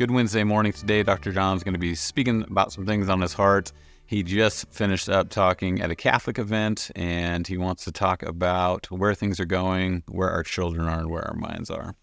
[0.00, 1.02] Good Wednesday morning today.
[1.02, 1.30] Dr.
[1.30, 3.70] John's going to be speaking about some things on his heart.
[4.06, 8.90] He just finished up talking at a Catholic event and he wants to talk about
[8.90, 11.96] where things are going, where our children are, and where our minds are.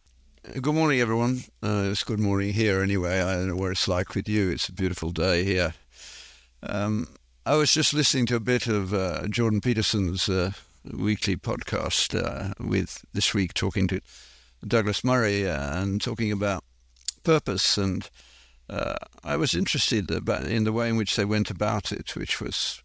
[0.62, 1.42] Good morning, everyone.
[1.64, 3.20] Uh, it's good morning here anyway.
[3.20, 4.52] I don't know what it's like with you.
[4.52, 5.74] It's a beautiful day here.
[6.62, 7.08] Um,
[7.48, 10.52] I was just listening to a bit of uh, Jordan Peterson's uh,
[10.86, 14.02] weekly podcast uh, with this week talking to
[14.68, 16.64] Douglas Murray uh, and talking about
[17.28, 17.78] purpose.
[17.78, 18.10] And
[18.70, 22.40] uh, I was interested about in the way in which they went about it, which
[22.40, 22.82] was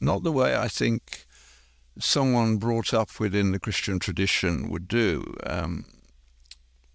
[0.00, 1.26] not the way I think
[1.98, 5.34] someone brought up within the Christian tradition would do.
[5.44, 5.84] Um,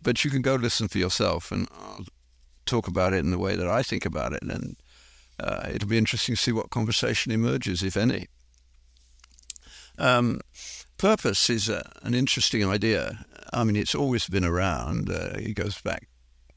[0.01, 2.05] but you can go listen for yourself, and I'll
[2.65, 4.77] talk about it in the way that I think about it, and
[5.39, 8.27] uh, it'll be interesting to see what conversation emerges, if any.
[9.97, 10.39] Um,
[10.97, 13.25] purpose is a, an interesting idea.
[13.53, 15.09] I mean, it's always been around.
[15.09, 16.07] Uh, it goes back.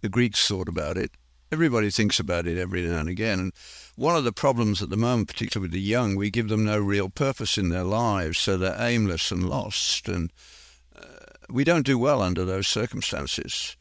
[0.05, 1.13] The Greeks thought about it.
[1.51, 3.41] Everybody thinks about it every now and again.
[3.41, 3.53] And
[3.97, 6.79] one of the problems at the moment, particularly with the young, we give them no
[6.79, 10.07] real purpose in their lives, so they're aimless and lost.
[10.07, 10.31] And
[10.95, 13.79] uh, we don't do well under those circumstances.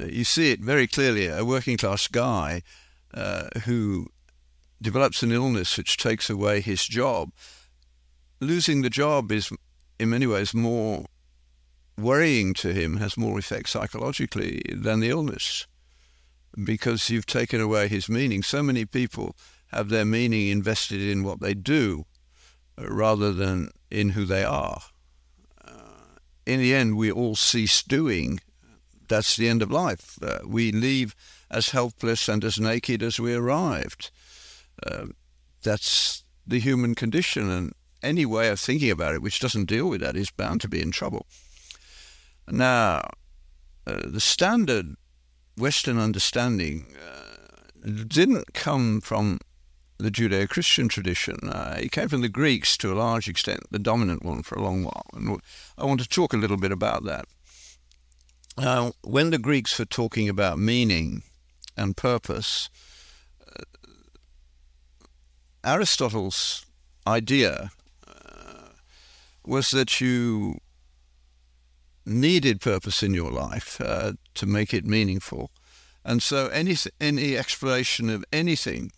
[0.00, 1.26] Uh, you see it very clearly.
[1.26, 2.62] A working class guy
[3.12, 4.06] uh, who
[4.80, 7.32] develops an illness which takes away his job
[8.40, 9.52] losing the job is
[9.98, 11.04] in many ways more
[12.02, 15.66] worrying to him, has more effect psychologically than the illness
[16.64, 18.42] because you've taken away his meaning.
[18.42, 19.36] So many people
[19.68, 22.06] have their meaning invested in what they do
[22.78, 24.82] uh, rather than in who they are.
[25.64, 28.40] Uh, in the end, we all cease doing.
[29.08, 30.18] That's the end of life.
[30.22, 31.14] Uh, we leave
[31.50, 34.10] as helpless and as naked as we arrived.
[34.84, 35.06] Uh,
[35.62, 40.00] that's the human condition, and any way of thinking about it which doesn't deal with
[40.00, 41.26] that is bound to be in trouble.
[42.50, 43.08] Now,
[43.86, 44.96] uh, the standard
[45.56, 49.38] Western understanding uh, didn't come from
[49.98, 51.36] the Judeo Christian tradition.
[51.44, 54.62] Uh, it came from the Greeks to a large extent, the dominant one for a
[54.62, 55.06] long while.
[55.12, 55.40] And
[55.76, 57.26] I want to talk a little bit about that.
[58.56, 61.22] Uh, when the Greeks were talking about meaning
[61.76, 62.68] and purpose,
[63.46, 63.62] uh,
[65.64, 66.66] Aristotle's
[67.06, 67.70] idea
[69.44, 70.58] was that you
[72.10, 75.50] needed purpose in your life uh, to make it meaningful.
[76.04, 78.92] And so any, any exploration of anything,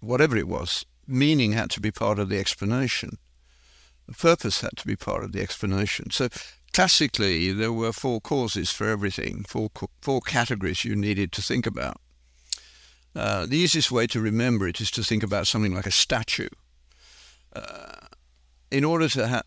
[0.00, 3.18] whatever it was, meaning had to be part of the explanation.
[4.18, 6.10] Purpose had to be part of the explanation.
[6.10, 6.28] So
[6.72, 9.70] classically, there were four causes for everything, four,
[10.00, 12.00] four categories you needed to think about.
[13.14, 16.48] Uh, the easiest way to remember it is to think about something like a statue.
[17.54, 18.06] Uh,
[18.70, 19.42] in order to ha-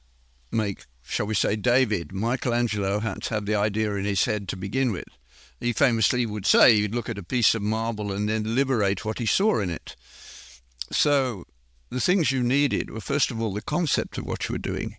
[0.52, 4.56] make, shall we say, David, Michelangelo had to have the idea in his head to
[4.56, 5.08] begin with.
[5.60, 9.20] He famously would say he'd look at a piece of marble and then liberate what
[9.20, 9.96] he saw in it.
[10.92, 11.46] So
[11.90, 14.98] the things you needed were, first of all, the concept of what you were doing.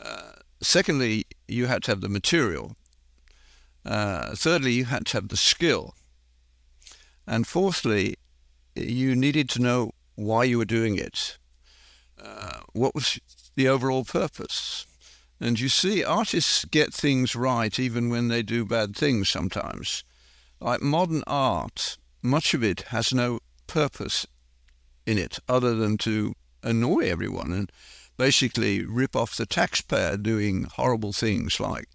[0.00, 2.76] Uh, secondly, you had to have the material.
[3.84, 5.94] Uh, thirdly, you had to have the skill.
[7.26, 8.16] And fourthly,
[8.74, 11.38] you needed to know why you were doing it.
[12.22, 13.18] Uh, what was
[13.54, 14.86] the overall purpose?
[15.40, 20.04] And you see, artists get things right even when they do bad things sometimes.
[20.60, 24.26] Like modern art, much of it has no purpose
[25.04, 27.72] in it other than to annoy everyone and
[28.16, 31.88] basically rip off the taxpayer doing horrible things like,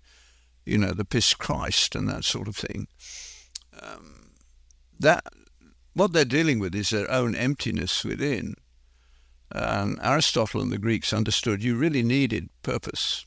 [0.66, 2.88] you know, the piss Christ and that sort of thing.
[3.81, 4.31] Um,
[5.00, 5.23] that
[5.94, 8.56] what they're dealing with is their own emptiness within.
[9.52, 13.25] And Aristotle and the Greeks understood you really needed purpose.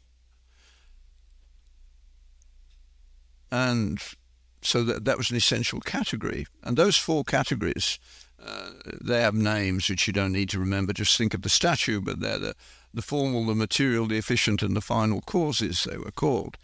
[3.51, 3.99] And
[4.63, 6.47] so that, that was an essential category.
[6.63, 7.99] And those four categories,
[8.45, 8.71] uh,
[9.03, 10.93] they have names which you don't need to remember.
[10.93, 12.55] Just think of the statue, but they're the,
[12.93, 16.57] the formal, the material, the efficient, and the final causes, they were called.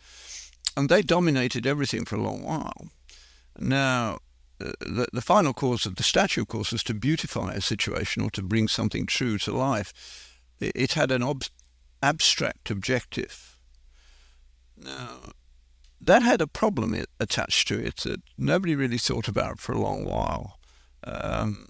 [0.76, 2.88] And they dominated everything for a long while.
[3.58, 4.18] Now,
[4.58, 8.30] the, the final cause of the statue, of course, was to beautify a situation or
[8.30, 10.40] to bring something true to life.
[10.60, 11.44] It, it had an ob-
[12.02, 13.58] abstract objective.
[14.76, 15.18] Now,
[16.00, 19.80] that had a problem it, attached to it that nobody really thought about for a
[19.80, 20.58] long while.
[21.04, 21.68] Um,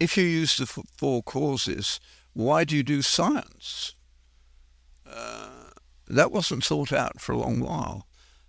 [0.00, 2.00] if you use the f- four causes,
[2.32, 3.94] why do you do science?
[5.06, 5.70] Uh,
[6.06, 8.07] that wasn't thought out for a long while.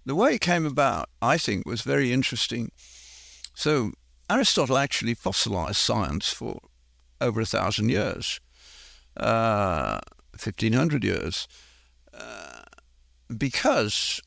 [0.10, 2.72] The way it came about, I think, was very interesting.
[3.54, 3.92] So
[4.28, 6.62] Aristotle actually fossilized science for
[7.22, 8.42] over a thousand years,
[9.18, 10.00] uh,
[10.32, 11.48] 1500 years,
[12.12, 12.64] uh,
[13.38, 14.20] because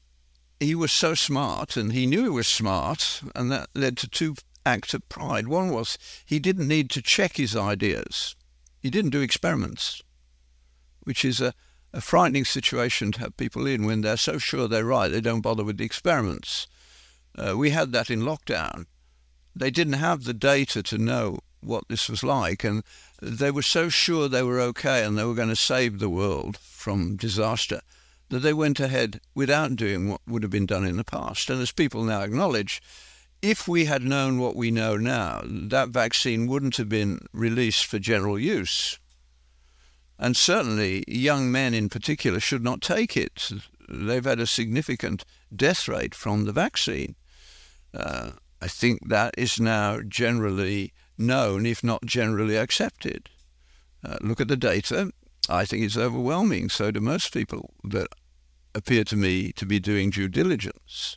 [0.60, 4.36] he was so smart, and he knew he was smart, and that led to two
[4.64, 5.48] acts of pride.
[5.48, 8.36] One was he didn't need to check his ideas.
[8.78, 10.00] He didn't do experiments,
[11.02, 11.52] which is a,
[11.92, 15.40] a frightening situation to have people in when they're so sure they're right, they don't
[15.40, 16.66] bother with the experiments.
[17.36, 18.86] Uh, we had that in lockdown.
[19.54, 22.82] They didn't have the data to know what this was like, and
[23.20, 26.56] they were so sure they were okay and they were going to save the world
[26.56, 27.80] from disaster
[28.30, 31.50] that they went ahead without doing what would have been done in the past.
[31.50, 32.82] And as people now acknowledge,
[33.42, 37.98] if we had known what we know now, that vaccine wouldn't have been released for
[37.98, 38.98] general use.
[40.22, 43.50] And certainly, young men in particular should not take it.
[43.88, 45.24] They've had a significant
[45.54, 47.16] death rate from the vaccine.
[47.92, 48.30] Uh,
[48.60, 53.30] I think that is now generally known, if not generally accepted.
[54.04, 55.10] Uh, look at the data.
[55.48, 56.68] I think it's overwhelming.
[56.68, 58.06] So do most people that
[58.76, 61.16] appear to me to be doing due diligence.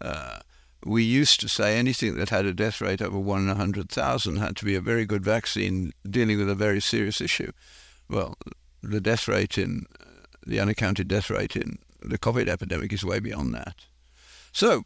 [0.00, 0.38] Uh,
[0.82, 4.36] we used to say anything that had a death rate over one in hundred thousand
[4.36, 7.52] had to be a very good vaccine dealing with a very serious issue.
[8.08, 8.36] Well,
[8.82, 9.86] the death rate in
[10.46, 13.86] the unaccounted death rate in the COVID epidemic is way beyond that.
[14.52, 14.84] So,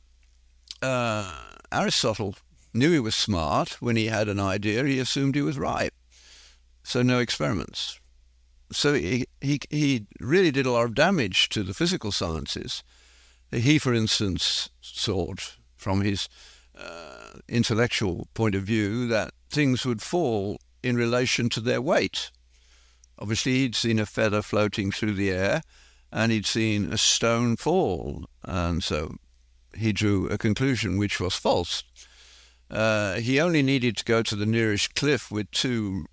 [0.81, 1.32] uh,
[1.73, 2.37] Aristotle
[2.73, 3.82] knew he was smart.
[3.82, 5.93] When he had an idea, he assumed he was right.
[6.82, 7.99] So, no experiments.
[8.73, 12.82] So, he, he, he really did a lot of damage to the physical sciences.
[13.50, 16.29] He, for instance, thought from his
[16.79, 22.31] uh, intellectual point of view that things would fall in relation to their weight.
[23.19, 25.62] Obviously, he'd seen a feather floating through the air
[26.12, 28.25] and he'd seen a stone fall.
[28.44, 29.17] And so
[29.76, 31.82] he drew a conclusion which was false.
[32.70, 36.06] Uh, he only needed to go to the nearest cliff with two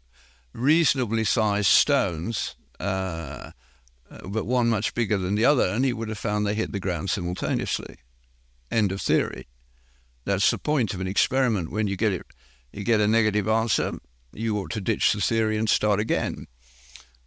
[0.54, 3.52] reasonably sized stones, uh,
[4.24, 6.80] but one much bigger than the other, and he would have found they hit the
[6.80, 7.98] ground simultaneously.
[8.72, 9.48] End of theory.
[10.24, 11.72] That's the point of an experiment.
[11.72, 12.26] When you get it,
[12.72, 13.94] you get a negative answer,
[14.34, 16.48] you ought to ditch the theory and start again.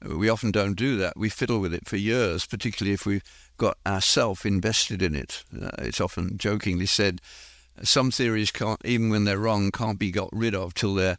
[0.05, 1.17] We often don't do that.
[1.17, 3.25] We fiddle with it for years, particularly if we've
[3.57, 5.43] got ourself invested in it.
[5.61, 7.21] Uh, it's often jokingly said,
[7.83, 11.19] some theories can't, even when they're wrong, can't be got rid of till their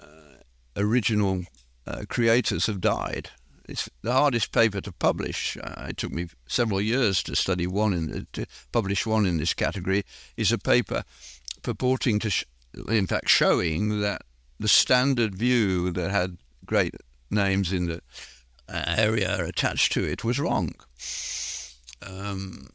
[0.00, 0.38] uh,
[0.76, 1.42] original
[1.86, 3.30] uh, creators have died.
[3.68, 5.56] It's the hardest paper to publish.
[5.60, 9.54] Uh, it took me several years to study one in to publish one in this
[9.54, 10.04] category.
[10.36, 11.02] Is a paper
[11.62, 12.44] purporting to, sh-
[12.88, 14.22] in fact, showing that
[14.60, 16.94] the standard view that had great
[17.30, 18.00] names in the
[18.68, 20.74] uh, area attached to it was wrong.
[22.02, 22.68] Um,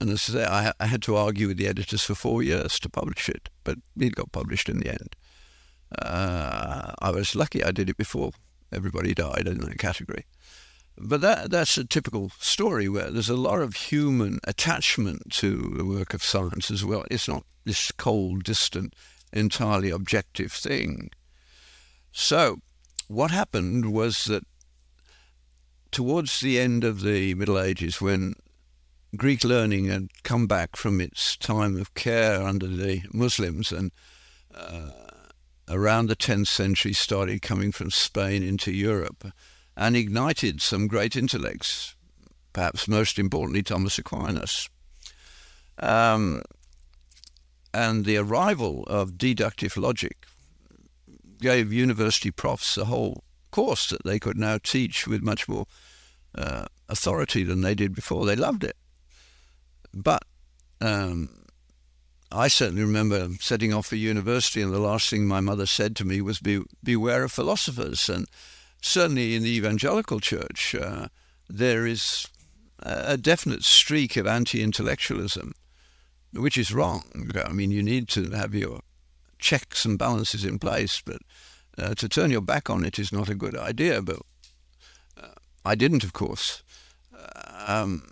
[0.00, 2.80] and as I say, I, I, had to argue with the editors for four years
[2.80, 5.14] to publish it, but it got published in the end.
[5.96, 8.32] Uh, I was lucky I did it before
[8.72, 10.24] everybody died in that category.
[10.98, 15.84] But that that's a typical story where there's a lot of human attachment to the
[15.84, 17.04] work of science as well.
[17.10, 18.94] It's not this cold, distant,
[19.32, 21.10] entirely objective thing.
[22.12, 22.58] So,
[23.12, 24.44] what happened was that
[25.90, 28.34] towards the end of the Middle Ages, when
[29.16, 33.92] Greek learning had come back from its time of care under the Muslims and
[34.54, 34.90] uh,
[35.68, 39.30] around the 10th century started coming from Spain into Europe
[39.76, 41.94] and ignited some great intellects,
[42.54, 44.70] perhaps most importantly Thomas Aquinas.
[45.78, 46.42] Um,
[47.74, 50.26] and the arrival of deductive logic
[51.42, 55.66] gave university profs a whole course that they could now teach with much more
[56.34, 58.24] uh, authority than they did before.
[58.24, 58.76] They loved it.
[59.92, 60.24] But
[60.80, 61.28] um,
[62.30, 66.06] I certainly remember setting off for university, and the last thing my mother said to
[66.06, 68.08] me was, Be, Beware of philosophers.
[68.08, 68.26] And
[68.80, 71.08] certainly in the evangelical church, uh,
[71.48, 72.26] there is
[72.78, 75.52] a definite streak of anti intellectualism,
[76.32, 77.04] which is wrong.
[77.44, 78.80] I mean, you need to have your
[79.42, 81.20] checks and balances in place, but
[81.76, 84.00] uh, to turn your back on it is not a good idea.
[84.00, 84.20] But
[85.20, 85.34] uh,
[85.64, 86.62] I didn't, of course.
[87.66, 88.02] Um,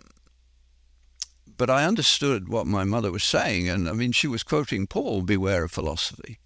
[1.57, 5.21] but I understood what my mother was saying, and I mean, she was quoting Paul,
[5.21, 6.39] beware of philosophy.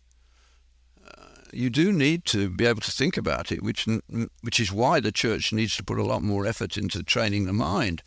[1.05, 3.87] Uh, you do need to be able to think about it, which,
[4.41, 7.53] which is why the church needs to put a lot more effort into training the
[7.53, 8.03] mind.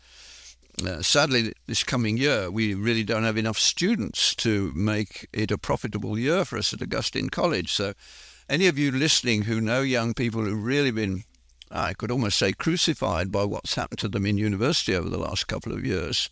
[0.85, 5.57] Uh, sadly, this coming year, we really don't have enough students to make it a
[5.57, 7.71] profitable year for us at Augustine College.
[7.71, 7.93] So,
[8.49, 11.23] any of you listening who know young people who've really been,
[11.69, 15.47] I could almost say, crucified by what's happened to them in university over the last
[15.47, 16.29] couple of years,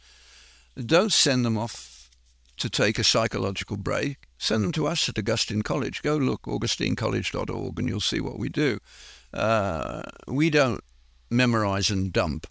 [0.86, 2.10] don't send them off
[2.58, 4.18] to take a psychological break.
[4.38, 6.01] Send them to us at Augustine College.
[6.01, 8.80] Go look augustinecollege.org and you'll see what we do.
[9.34, 10.84] Uh, we don't
[11.30, 12.48] memorize and dump.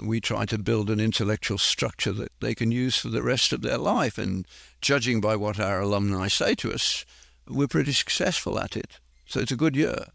[0.00, 3.62] We try to build an intellectual structure that they can use for the rest of
[3.62, 4.18] their life.
[4.18, 4.46] And
[4.80, 7.04] judging by what our alumni say to us,
[7.48, 8.98] we're pretty successful at it.
[9.26, 10.06] So it's a good year.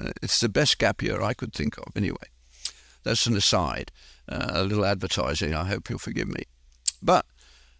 [0.00, 2.16] Uh, it's the best gap year I could think of, anyway.
[3.02, 3.90] That's an aside,
[4.28, 5.54] uh, a little advertising.
[5.54, 6.44] I hope you'll forgive me.
[7.02, 7.26] But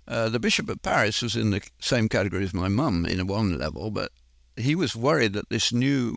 [0.08, 3.58] uh, the Bishop of Paris was in the same category as my mum in one
[3.58, 4.10] level, but
[4.56, 6.16] he was worried that this new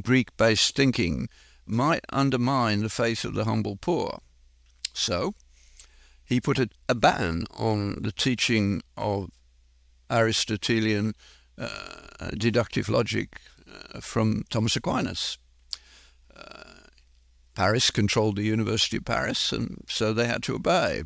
[0.00, 1.28] Greek based thinking
[1.70, 4.20] might undermine the faith of the humble poor.
[4.92, 5.34] So
[6.24, 9.30] he put a, a ban on the teaching of
[10.10, 11.14] Aristotelian
[11.58, 15.38] uh, deductive logic uh, from Thomas Aquinas.
[16.34, 16.86] Uh,
[17.54, 21.02] Paris controlled the University of Paris, and so they had to obey.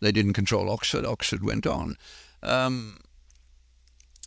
[0.00, 1.04] They didn't control Oxford.
[1.04, 1.96] Oxford went on.
[2.42, 2.98] Um,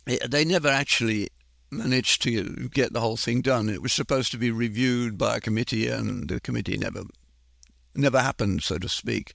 [0.06, 1.28] they never actually
[1.70, 3.68] managed to get the whole thing done.
[3.68, 7.04] It was supposed to be reviewed by a committee, and the committee never
[7.94, 9.34] never happened, so to speak.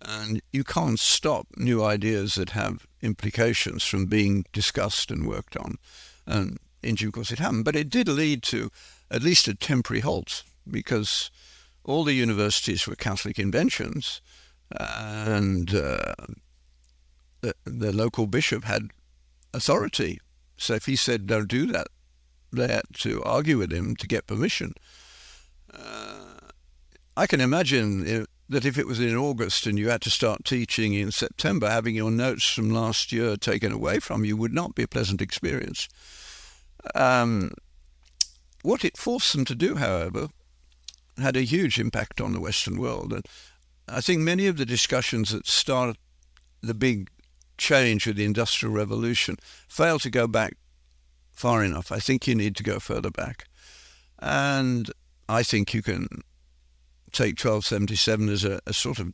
[0.00, 5.76] And you can't stop new ideas that have implications from being discussed and worked on.
[6.26, 7.64] And in due course, it happened.
[7.64, 8.70] But it did lead to
[9.10, 11.30] at least a temporary halt because
[11.84, 14.20] all the universities were Catholic inventions,
[14.70, 16.14] and uh,
[17.40, 18.90] the, the local bishop had
[19.52, 20.20] authority
[20.62, 21.88] so if he said, don't do that,
[22.52, 24.74] they had to argue with him to get permission.
[25.72, 26.38] Uh,
[27.16, 30.94] I can imagine that if it was in August and you had to start teaching
[30.94, 34.82] in September, having your notes from last year taken away from you would not be
[34.82, 35.88] a pleasant experience.
[36.94, 37.52] Um,
[38.62, 40.28] what it forced them to do, however,
[41.18, 43.12] had a huge impact on the Western world.
[43.12, 43.26] And
[43.88, 45.96] I think many of the discussions that started
[46.62, 47.10] the big
[47.62, 49.36] change with the Industrial Revolution
[49.68, 50.56] fail to go back
[51.32, 51.92] far enough.
[51.92, 53.46] I think you need to go further back.
[54.18, 54.90] And
[55.28, 56.08] I think you can
[57.12, 59.12] take 1277 as a, a sort of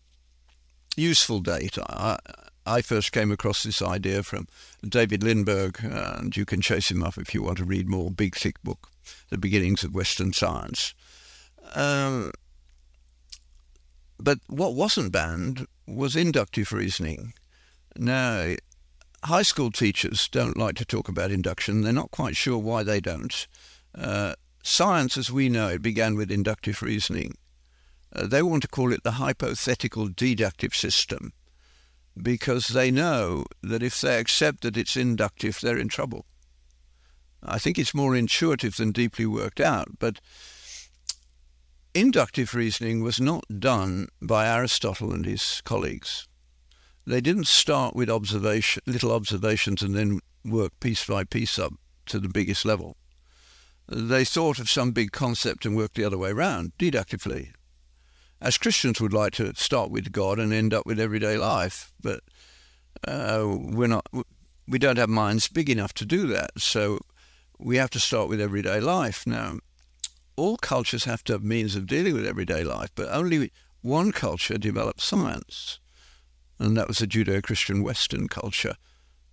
[0.97, 1.79] useful date.
[1.79, 2.19] I,
[2.67, 4.47] I first came across this idea from
[4.87, 8.11] David Lindberg, and you can chase him up if you want to read more.
[8.11, 8.89] Big, thick book,
[9.31, 10.95] The Beginnings of Western Science.
[11.75, 12.33] Um,
[14.19, 17.33] but what wasn't banned was inductive reasoning.
[18.01, 18.55] Now,
[19.25, 21.83] high school teachers don't like to talk about induction.
[21.83, 23.49] They're not quite sure why they don't.
[23.93, 27.35] Uh, science, as we know it, began with inductive reasoning.
[28.13, 31.33] Uh, they want to call it the hypothetical deductive system
[32.23, 36.25] because they know that if they accept that it's inductive, they're in trouble.
[37.43, 40.21] I think it's more intuitive than deeply worked out, but
[41.95, 46.28] inductive reasoning was not done by Aristotle and his colleagues.
[47.09, 51.73] They didn't start with observation, little observations and then work piece by piece up
[52.05, 52.99] to the biggest level.
[53.89, 57.53] They thought of some big concept and worked the other way around, deductively.
[58.43, 62.21] As Christians would like to start with God and end up with everyday life, but
[63.07, 64.07] uh, we're not.
[64.69, 66.61] We don't have minds big enough to do that.
[66.61, 66.99] So
[67.59, 69.27] we have to start with everyday life.
[69.27, 69.61] Now,
[70.37, 73.51] all cultures have to have means of dealing with everyday life, but only
[73.81, 75.79] one culture develops science
[76.59, 78.75] and that was a Judeo-Christian Western culture.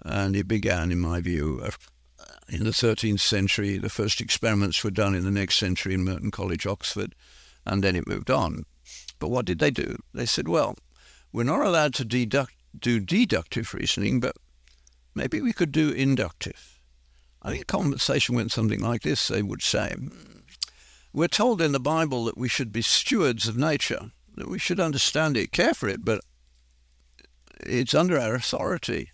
[0.03, 1.71] And it began, in my view, uh,
[2.49, 3.77] in the 13th century.
[3.77, 7.15] The first experiments were done in the next century in Merton College, Oxford,
[7.65, 8.65] and then it moved on.
[9.19, 9.97] But what did they do?
[10.13, 10.75] They said, well,
[11.31, 14.35] we're not allowed to deduct, do deductive reasoning, but
[15.15, 16.79] maybe we could do inductive.
[17.41, 19.95] I think conversation went something like this, they would say.
[21.13, 24.79] We're told in the Bible that we should be stewards of nature, that we should
[24.79, 26.21] understand it, care for it, but
[27.65, 29.11] it's under our authority.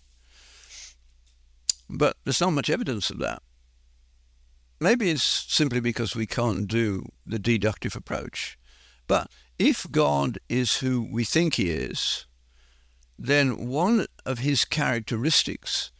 [1.88, 3.42] But there's not much evidence of that.
[4.80, 8.58] Maybe it's simply because we can't do the deductive approach.
[9.06, 12.26] But if God is who we think he is,
[13.18, 15.92] then one of his characteristics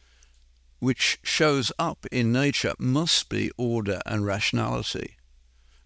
[0.79, 5.15] which shows up in nature must be order and rationality.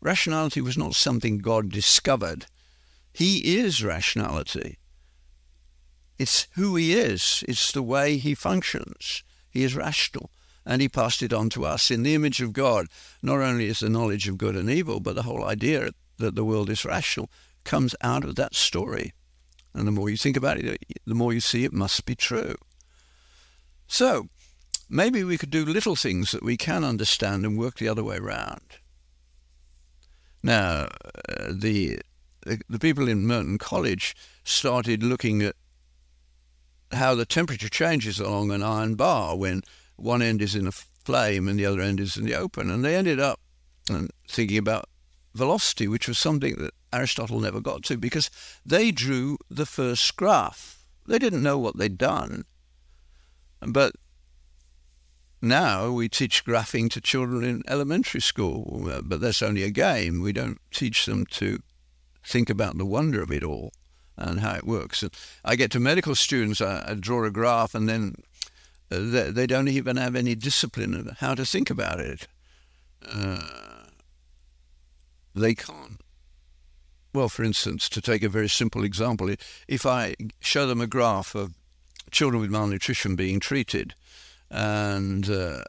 [0.01, 2.47] Rationality was not something God discovered.
[3.13, 4.79] He is rationality.
[6.17, 7.43] It's who he is.
[7.47, 9.24] It's the way he functions.
[9.50, 10.31] He is rational.
[10.65, 12.88] And he passed it on to us in the image of God.
[13.21, 16.43] Not only is the knowledge of good and evil, but the whole idea that the
[16.43, 17.29] world is rational
[17.63, 19.13] comes out of that story.
[19.74, 22.55] And the more you think about it, the more you see it must be true.
[23.88, 24.27] So,
[24.89, 28.17] maybe we could do little things that we can understand and work the other way
[28.17, 28.79] around.
[30.43, 30.88] Now,
[31.29, 32.00] uh, the,
[32.43, 35.55] the people in Merton College started looking at
[36.91, 39.62] how the temperature changes along an iron bar when
[39.96, 42.70] one end is in a flame and the other end is in the open.
[42.70, 43.39] And they ended up
[43.89, 44.86] um, thinking about
[45.34, 48.29] velocity, which was something that Aristotle never got to because
[48.65, 50.86] they drew the first graph.
[51.06, 52.46] They didn't know what they'd done.
[53.62, 53.94] But
[55.41, 60.22] now we teach graphing to children in elementary school, uh, but that's only a game.
[60.22, 61.60] We don't teach them to
[62.24, 63.72] think about the wonder of it all
[64.17, 65.03] and how it works.
[65.03, 65.12] And
[65.45, 68.15] I get to medical students, I, I draw a graph, and then
[68.91, 72.27] uh, they, they, don't even have any discipline of how to think about it.
[73.07, 73.39] Uh,
[75.36, 76.01] they can't.
[77.13, 79.33] Well, for instance, to take a very simple example,
[79.67, 81.53] if I show them a graph of
[82.12, 83.93] children with malnutrition being treated
[84.50, 85.63] and uh,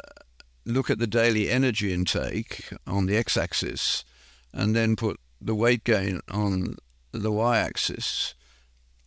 [0.65, 4.05] look at the daily energy intake on the x-axis
[4.53, 6.77] and then put the weight gain on
[7.13, 8.35] the y-axis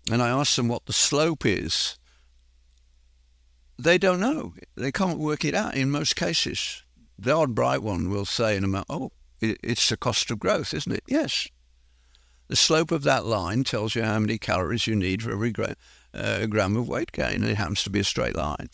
[0.09, 1.97] and I ask them what the slope is,
[3.77, 4.53] they don't know.
[4.75, 6.83] They can't work it out in most cases.
[7.17, 10.73] The odd bright one will say in a moment, oh, it's the cost of growth,
[10.73, 11.03] isn't it?
[11.07, 11.47] Yes.
[12.47, 15.75] The slope of that line tells you how many calories you need for every gra-
[16.13, 17.43] uh, gram of weight gain.
[17.43, 18.69] It happens to be a straight line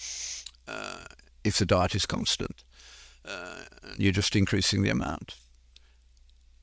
[0.67, 1.05] uh,
[1.43, 2.63] if the diet is constant.
[3.23, 3.63] Uh,
[3.97, 5.35] you're just increasing the amount.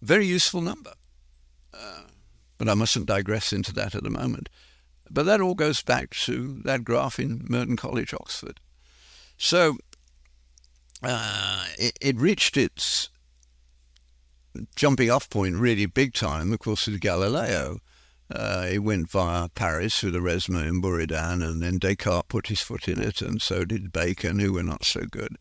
[0.02, 0.92] Very useful number.
[2.58, 4.48] But I mustn't digress into that at the moment.
[5.10, 8.60] But that all goes back to that graph in Merton College, Oxford.
[9.36, 9.76] So
[11.02, 13.10] uh, it, it, reached its
[14.76, 17.80] jumping off point really big time, of course, with Galileo.
[18.30, 22.60] Uh, it went via Paris through the Oresme and Buridan, and then Descartes put his
[22.60, 25.36] foot in it, and so did Bacon, who were not so good.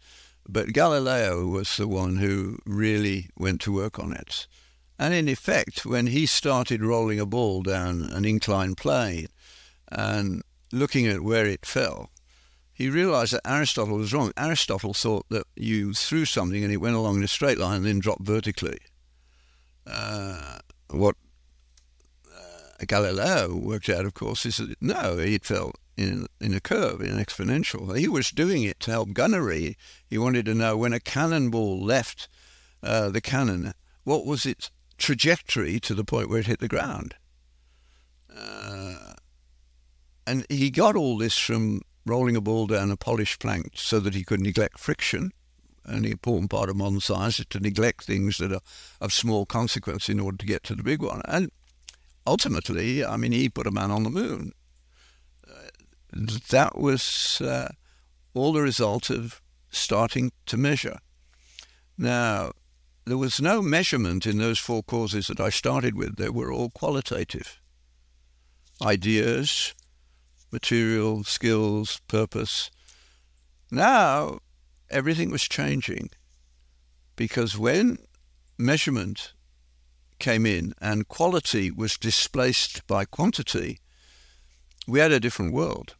[0.48, 4.48] But Galileo was the one who really went to work on it.
[5.00, 9.28] And in effect, when he started rolling a ball down an inclined plane
[9.92, 12.10] and looking at where it fell,
[12.74, 14.32] he realized that Aristotle was wrong.
[14.38, 17.86] Aristotle thought that you threw something and it went along in a straight line and
[17.86, 18.80] then dropped vertically.
[19.86, 20.60] Uh,
[20.90, 21.16] what
[22.34, 27.01] uh, Galileo worked out, of course, is that no, it fell in, in a curve,
[27.01, 27.98] in an exponential.
[27.98, 29.77] He was doing it to help gunnery.
[30.08, 32.27] He wanted to know when a cannonball left
[32.82, 34.72] uh, the cannon, what was its
[35.03, 37.16] trajectory to the point where it hit the ground.
[38.33, 39.13] Uh,
[40.25, 44.16] and he got all this from rolling a ball down a polished plank so that
[44.16, 45.33] he could neglect friction.
[45.83, 48.61] And An important part of modern science is to neglect things that are
[49.01, 51.22] of small consequence in order to get to the big one.
[51.25, 51.51] And
[52.25, 54.53] ultimately, I mean, he put a man on the moon.
[55.46, 55.68] Uh,
[56.50, 57.74] that was uh,
[58.33, 61.00] all the result of starting to measure.
[61.98, 62.53] Now,
[63.05, 66.16] there was no measurement in those four causes that I started with.
[66.16, 67.59] They were all qualitative.
[68.81, 69.74] Ideas,
[70.51, 72.72] material, skills, purpose.
[73.70, 74.39] Now,
[74.89, 76.11] everything was changing
[77.16, 77.98] because when
[78.57, 79.33] measurement
[80.20, 83.79] came in and quality was displaced by quantity,
[84.87, 85.96] we had a different world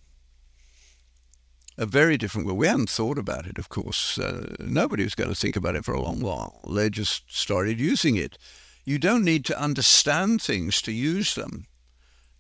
[1.78, 2.60] a very different world.
[2.60, 4.18] We hadn't thought about it, of course.
[4.18, 6.62] Uh, nobody was going to think about it for a long while.
[6.70, 8.38] They just started using it.
[8.86, 11.66] You don't need to understand things to use them.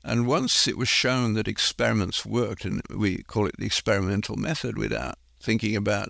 [0.03, 4.77] And once it was shown that experiments worked, and we call it the experimental method
[4.77, 6.09] without thinking about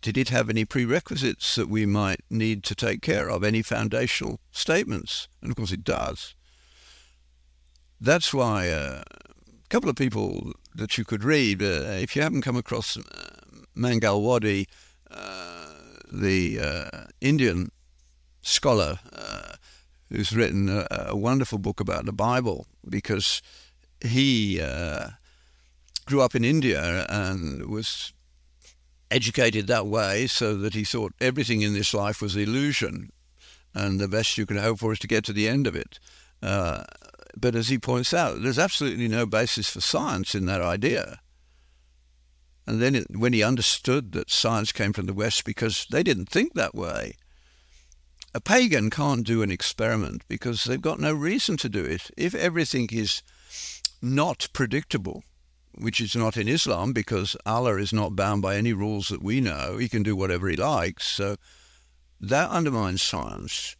[0.00, 4.38] did it have any prerequisites that we might need to take care of, any foundational
[4.52, 5.28] statements?
[5.40, 6.34] And of course it does.
[7.98, 9.02] That's why uh,
[9.74, 11.60] couple of people that you could read.
[11.60, 13.02] Uh, if you haven't come across uh,
[13.76, 14.68] Mangalwadi,
[15.10, 15.66] uh,
[16.12, 17.72] the uh, Indian
[18.40, 19.00] scholar
[20.10, 23.42] who's written a, a, wonderful book about the Bible, because
[24.00, 24.58] he
[26.06, 28.12] grew up in India and was
[29.10, 33.10] educated that way so that he thought everything in this life was illusion
[33.74, 35.98] and the best you could hope for is to get to the end of it.
[36.40, 36.84] Uh,
[37.36, 41.20] but as he points out, there's absolutely no basis for science in that idea.
[42.66, 46.28] And then it, when he understood that science came from the West because they didn't
[46.28, 47.14] think that way,
[48.34, 52.10] a pagan can't do an experiment because they've got no reason to do it.
[52.16, 53.22] If everything is
[54.02, 55.22] not predictable,
[55.76, 59.40] which is not in Islam because Allah is not bound by any rules that we
[59.40, 61.06] know, he can do whatever he likes.
[61.06, 61.36] So
[62.20, 63.76] that undermines science.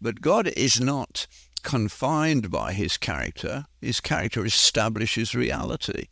[0.00, 1.26] But God is not
[1.62, 3.66] confined by his character.
[3.80, 6.06] His character establishes reality.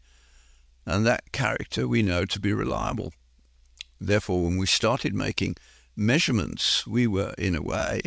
[0.86, 3.12] And that character we know to be reliable.
[4.00, 5.56] Therefore, when we started making
[5.94, 8.00] measurements, we were, in a way,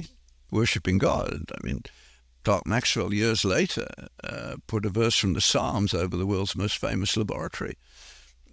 [0.52, 1.52] worshipping God.
[1.52, 1.84] I mean,
[2.44, 3.88] Clerk Maxwell, years later,
[4.24, 7.78] uh, put a verse from the Psalms over the world's most famous laboratory.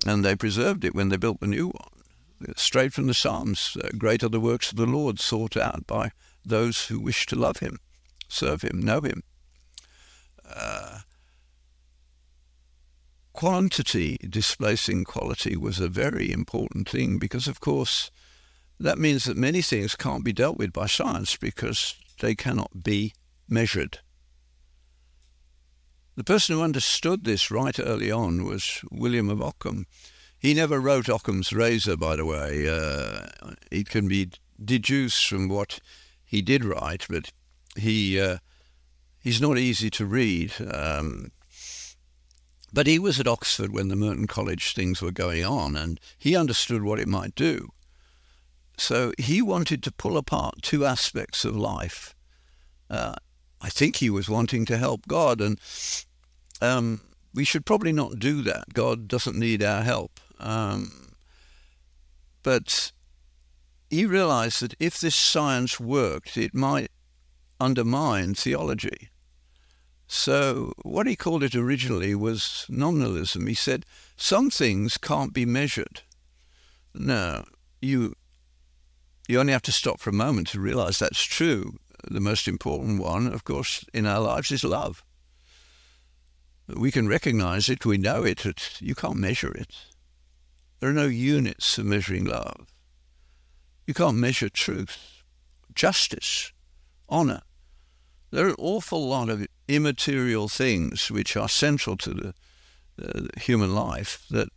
[0.07, 2.55] And they preserved it when they built the new one.
[2.57, 6.11] Straight from the Psalms, uh, great are the works of the Lord sought out by
[6.45, 7.79] those who wish to love him.
[8.31, 9.23] Serve him, know him.
[10.45, 11.01] Uh,
[13.33, 18.11] quantity displacing quality was a very important thing because, of course,
[18.79, 23.13] that means that many things can't be dealt with by science because they cannot be
[23.49, 23.99] measured.
[26.17, 29.87] The person who understood this right early on was William of Ockham.
[30.39, 32.69] He never wrote Ockham's Razor, by the way.
[32.69, 33.29] Uh,
[33.71, 34.31] it can be
[34.63, 35.81] deduced from what
[36.25, 37.33] he did write, but
[37.77, 38.39] he uh,
[39.23, 40.53] he's not easy to read.
[40.73, 41.33] Um,
[42.73, 46.37] but he was at Oxford when the Merton College things were going on, and he
[46.37, 47.71] understood what it might do.
[48.77, 52.15] So he wanted to pull apart two aspects of life.
[52.89, 53.17] Uh,
[53.61, 55.61] I think he was wanting to help God, and
[56.63, 57.01] um,
[57.35, 58.73] we should probably not do that.
[58.73, 60.21] God doesn't need our help.
[60.39, 61.13] Um,
[62.43, 62.93] but
[63.91, 66.91] he realized that if this science worked, it might
[67.61, 69.11] undermine theology.
[70.07, 73.47] So what he called it originally was nominalism.
[73.47, 76.03] He said, some things can't be measured.
[76.93, 77.45] No,
[77.81, 78.15] you,
[79.29, 81.77] you only have to stop for a moment to realize that's true.
[82.11, 85.05] The most important one, of course, in our lives is love.
[86.67, 89.75] We can recognize it, we know it, but you can't measure it.
[90.81, 92.67] There are no units for measuring love.
[93.87, 95.23] You can't measure truth,
[95.75, 96.53] justice,
[97.09, 97.43] honor.
[98.31, 102.35] There are an awful lot of immaterial things which are central to the,
[103.03, 104.49] uh, human life that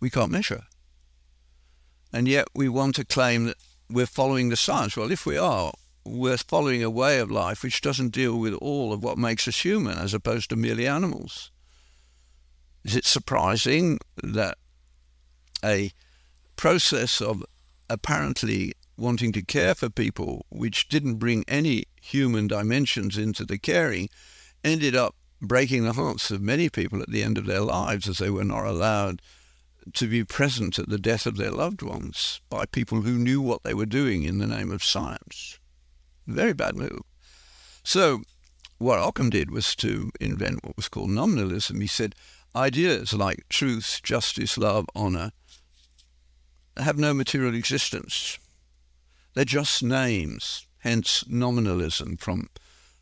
[0.00, 0.64] we can't measure.
[2.12, 3.56] And yet we want to claim that
[3.90, 4.96] we're following the science.
[4.96, 5.72] Well, if we are,
[6.04, 9.64] we're following a way of life which doesn't deal with all of what makes us
[9.64, 11.50] human as opposed to merely animals.
[12.84, 14.58] Is it surprising that
[15.64, 15.90] a
[16.56, 17.42] process of
[17.88, 24.08] apparently wanting to care for people, which didn't bring any human dimensions into the caring,
[24.62, 28.18] ended up breaking the hearts of many people at the end of their lives as
[28.18, 29.20] they were not allowed
[29.92, 33.62] to be present at the death of their loved ones by people who knew what
[33.62, 35.58] they were doing in the name of science.
[36.26, 37.00] Very bad move.
[37.82, 38.22] So,
[38.78, 41.80] what Ockham did was to invent what was called nominalism.
[41.80, 42.14] He said
[42.56, 45.32] ideas like truth, justice, love, honor
[46.76, 48.38] have no material existence.
[49.34, 52.48] They're just names, hence nominalism from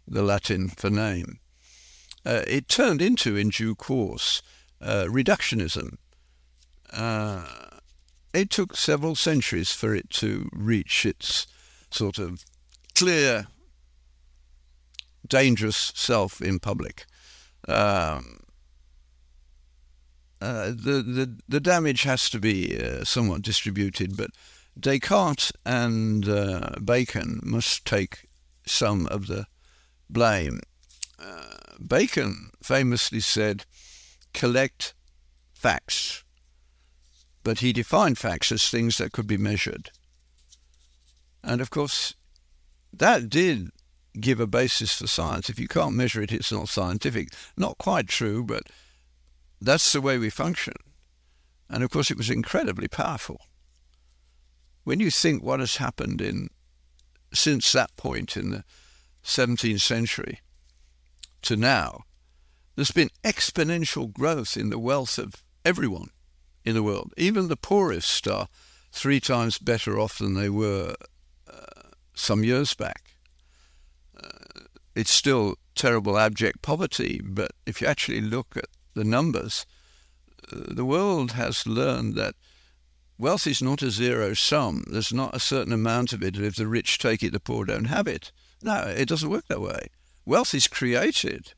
[0.07, 1.41] the Latin for name.
[2.25, 4.41] Uh, it turned into, in due course,
[4.81, 5.97] uh, reductionism.
[6.93, 7.45] Uh,
[8.33, 11.47] it took several centuries for it to reach its
[11.91, 12.45] sort of
[12.95, 13.49] clear,
[15.29, 17.05] dangerous self in public.
[17.67, 18.39] Um,
[20.41, 24.31] uh, the, the the damage has to be uh, somewhat distributed, but
[24.79, 28.29] Descartes and uh, Bacon must take
[28.67, 29.47] some of the
[30.09, 30.61] blame.
[31.19, 31.57] Uh,
[31.87, 33.65] Bacon famously said,
[34.33, 34.95] collect
[35.53, 36.25] facts,
[37.45, 39.91] but he defined facts as things that could be measured.
[41.45, 42.15] And of course,
[42.93, 43.71] that did
[44.21, 45.49] give a basis for science.
[45.49, 47.29] If you can't measure it, it's not scientific.
[47.57, 48.65] Not quite true, but
[49.61, 50.75] that's the way we function.
[51.69, 53.41] And of course, it was incredibly powerful
[54.85, 56.49] when you think what has happened in
[57.33, 58.65] since that point in the
[59.25, 60.41] 17th century
[61.43, 62.03] to now,
[62.77, 66.11] there's been exponential growth in the wealth of everyone
[66.65, 67.13] in the world.
[67.17, 68.49] Even the poorest are
[68.91, 70.95] three times better off than they were
[71.51, 73.15] uh, some years back.
[74.23, 74.65] Uh,
[74.95, 79.65] it's still terrible, abject poverty, but if you actually look at the numbers,
[80.53, 82.35] uh, the world has learned that
[83.23, 84.83] Wealth is not a zero sum.
[84.91, 86.37] There's not a certain amount of it.
[86.37, 88.33] If the rich take it, the poor don't have it.
[88.65, 89.91] No, it doesn't work that way.
[90.27, 91.53] Wealth is created.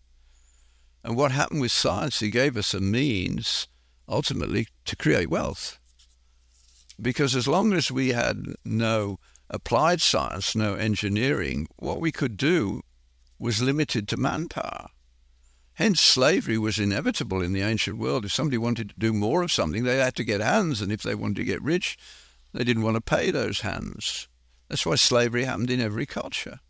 [1.03, 3.66] And what happened with science, he gave us a means,
[4.07, 5.79] ultimately, to create wealth.
[7.00, 12.83] Because as long as we had no applied science, no engineering, what we could do
[13.38, 14.90] was limited to manpower.
[15.75, 18.25] Hence, slavery was inevitable in the ancient world.
[18.25, 21.03] If somebody wanted to do more of something, they had to get hands, and if
[21.03, 21.99] they wanted to get rich,
[22.53, 24.29] they didn't want to pay those hands.
[24.69, 26.61] That's why slavery happened in every culture.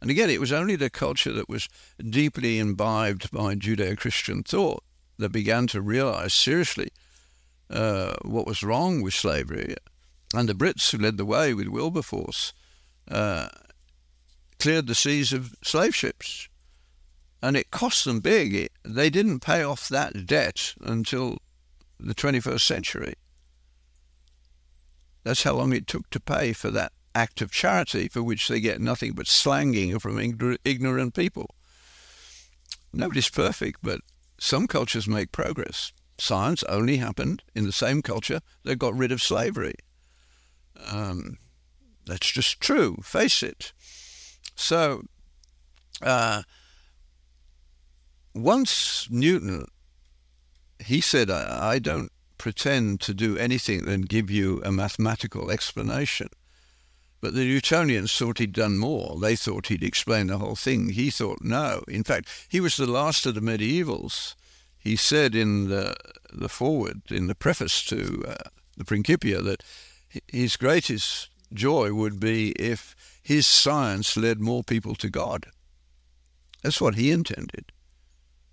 [0.00, 1.68] And again, it was only the culture that was
[1.98, 4.82] deeply imbibed by Judeo Christian thought
[5.18, 6.90] that began to realize seriously
[7.70, 9.76] uh, what was wrong with slavery.
[10.34, 12.54] And the Brits, who led the way with Wilberforce,
[13.08, 13.48] uh,
[14.58, 16.48] cleared the seas of slave ships
[17.42, 18.54] and it cost them big.
[18.54, 21.38] It, they didn't pay off that debt until
[21.98, 23.14] the 21st century.
[25.24, 28.60] That's how long it took to pay for that act of charity for which they
[28.60, 30.18] get nothing but slanging from
[30.64, 31.54] ignorant people.
[32.92, 34.00] Nobody's perfect, but
[34.38, 35.92] some cultures make progress.
[36.18, 39.74] Science only happened in the same culture that got rid of slavery.
[40.90, 41.38] Um,
[42.06, 42.96] that's just true.
[43.02, 43.72] Face it.
[44.54, 45.02] So,
[46.02, 46.42] uh,
[48.34, 49.66] once Newton,
[50.78, 56.28] he said, I, I don't pretend to do anything than give you a mathematical explanation.
[57.20, 59.16] But the Newtonians thought he'd done more.
[59.20, 60.88] They thought he'd explained the whole thing.
[60.88, 61.84] He thought no.
[61.86, 64.34] In fact, he was the last of the medievals.
[64.76, 65.94] He said in the,
[66.32, 69.62] the foreword, in the preface to uh, the Principia, that
[70.26, 75.46] his greatest joy would be if his science led more people to God.
[76.62, 77.70] That's what he intended.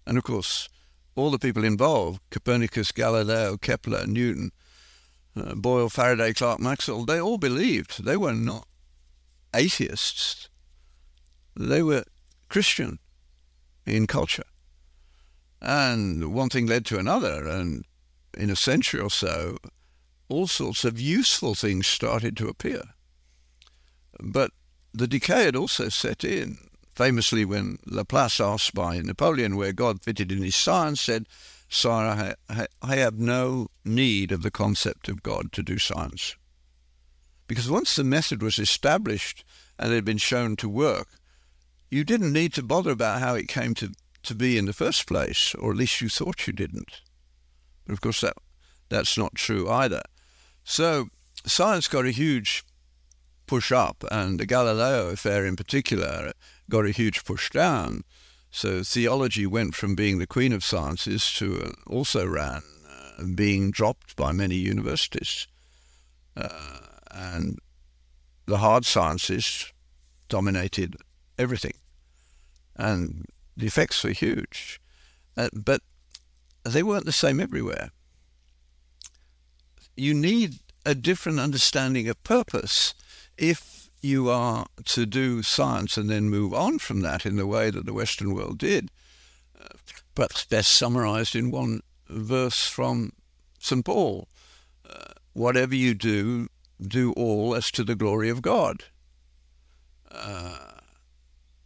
[0.09, 0.69] And of course,
[1.13, 4.51] all the people involved Copernicus, Galileo, Kepler, Newton,
[5.35, 8.03] uh, Boyle, Faraday, Clerk, Maxwell they all believed.
[8.03, 8.67] They were not
[9.53, 10.49] atheists,
[11.55, 12.05] they were
[12.49, 12.97] Christian
[13.85, 14.49] in culture.
[15.61, 17.85] And one thing led to another, and
[18.35, 19.57] in a century or so,
[20.27, 22.81] all sorts of useful things started to appear.
[24.19, 24.53] But
[24.91, 26.68] the decay had also set in.
[26.99, 31.27] Famously, when Laplace asked by Napoleon where God fitted in his science, said,
[31.69, 36.35] Sire, I, I have no need of the concept of God to do science.
[37.47, 39.45] Because once the method was established
[39.77, 41.07] and it had been shown to work,
[41.89, 45.07] you didn't need to bother about how it came to, to be in the first
[45.07, 46.99] place, or at least you thought you didn't.
[47.85, 48.33] But of course, that,
[48.89, 50.01] that's not true either.
[50.65, 51.07] So
[51.45, 52.65] science got a huge
[53.47, 56.33] push up, and the Galileo affair in particular
[56.69, 58.03] got a huge push down.
[58.51, 63.71] So theology went from being the queen of sciences to uh, also ran uh, being
[63.71, 65.47] dropped by many universities.
[66.35, 66.79] Uh,
[67.11, 67.59] and
[68.45, 69.71] the hard sciences
[70.29, 70.95] dominated
[71.37, 71.73] everything.
[72.75, 73.25] And
[73.57, 74.79] the effects were huge.
[75.37, 75.81] Uh, but
[76.63, 77.91] they weren't the same everywhere.
[79.95, 80.55] You need
[80.85, 82.93] a different understanding of purpose
[83.37, 87.69] if you are to do science and then move on from that in the way
[87.69, 88.89] that the Western world did,
[89.59, 89.67] uh,
[90.15, 93.11] perhaps best summarized in one verse from
[93.59, 93.83] St.
[93.83, 94.27] Paul
[94.89, 96.47] uh, whatever you do,
[96.81, 98.83] do all as to the glory of God.
[100.11, 100.57] Uh,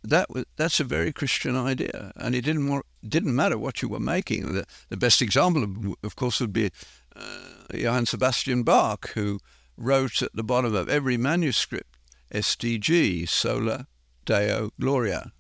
[0.04, 3.88] that was, that's a very Christian idea, and it didn't more, didn't matter what you
[3.88, 4.54] were making.
[4.54, 6.72] The, the best example, of, of course, would be
[7.16, 9.40] uh, Johann Sebastian Bach, who
[9.78, 11.93] wrote at the bottom of every manuscript
[12.34, 13.88] SDG, Sola
[14.26, 15.32] Deo Gloria,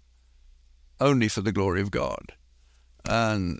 [1.00, 2.34] only for the glory of God.
[3.06, 3.60] And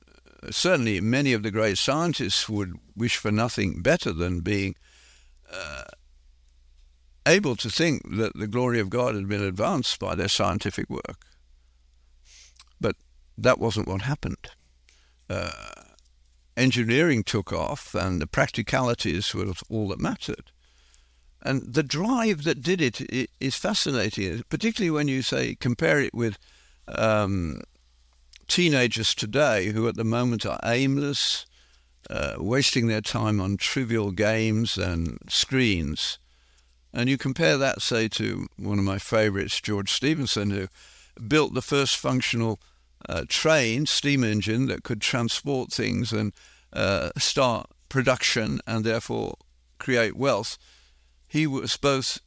[0.52, 4.76] certainly many of the great scientists would wish for nothing better than being
[5.52, 5.84] uh,
[7.26, 11.26] able to think that the glory of God had been advanced by their scientific work.
[12.80, 12.96] But
[13.38, 14.50] that wasn't what happened.
[15.30, 15.52] Uh,
[16.58, 20.52] engineering took off, and the practicalities were all that mattered.
[21.44, 26.38] And the drive that did it is fascinating, particularly when you say compare it with
[26.88, 27.62] um,
[28.48, 31.46] teenagers today who at the moment are aimless,
[32.10, 36.18] uh, wasting their time on trivial games and screens.
[36.94, 40.68] And you compare that, say, to one of my favorites, George Stephenson, who
[41.28, 42.60] built the first functional
[43.10, 46.32] uh, train, steam engine, that could transport things and
[46.72, 49.36] uh, start production and therefore
[49.78, 50.58] create wealth
[51.34, 52.20] he was both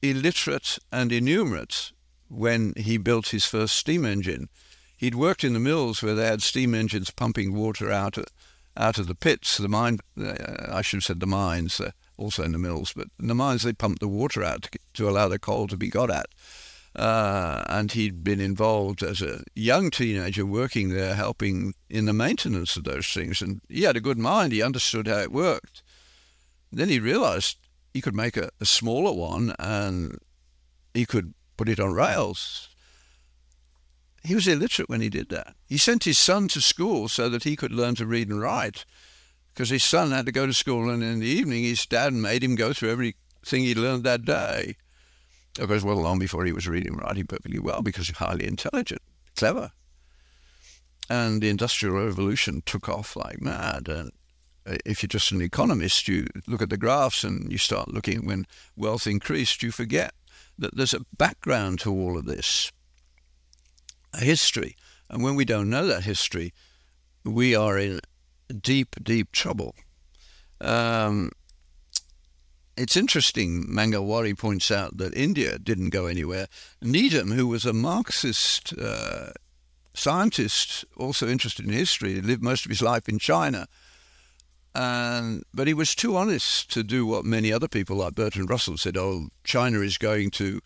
[0.00, 1.92] illiterate and innumerate
[2.28, 4.48] when he built his first steam engine.
[4.96, 8.24] He'd worked in the mills where they had steam engines pumping water out of,
[8.78, 10.32] out of the pits, the mine, uh,
[10.72, 13.62] I should have said the mines, uh, also in the mills, but in the mines
[13.62, 16.30] they pumped the water out to, to allow the coal to be got at.
[16.96, 22.74] Uh, and he'd been involved as a young teenager working there, helping in the maintenance
[22.78, 23.42] of those things.
[23.42, 25.82] And he had a good mind, he understood how it worked.
[26.72, 27.58] Then he realized
[27.92, 30.18] he could make a, a smaller one and
[30.94, 32.68] he could put it on rails.
[34.22, 35.54] He was illiterate when he did that.
[35.66, 38.84] He sent his son to school so that he could learn to read and write
[39.52, 42.44] because his son had to go to school and in the evening his dad made
[42.44, 44.76] him go through everything he learned that day.
[45.58, 48.46] Of course, well, long before he was reading and writing perfectly well because he's highly
[48.46, 49.02] intelligent,
[49.36, 49.72] clever.
[51.08, 53.88] And the Industrial Revolution took off like mad.
[53.88, 54.12] And
[54.84, 58.46] if you're just an economist, you look at the graphs and you start looking when
[58.76, 60.12] wealth increased, you forget
[60.58, 62.70] that there's a background to all of this,
[64.12, 64.76] a history.
[65.08, 66.52] And when we don't know that history,
[67.24, 68.00] we are in
[68.60, 69.74] deep, deep trouble.
[70.60, 71.30] Um,
[72.76, 76.46] it's interesting, Mangalwadi points out that India didn't go anywhere.
[76.80, 79.30] Needham, who was a Marxist uh,
[79.94, 83.66] scientist, also interested in history, lived most of his life in China.
[84.74, 88.76] And, but he was too honest to do what many other people like Bertrand Russell
[88.76, 90.60] said, oh, China is going to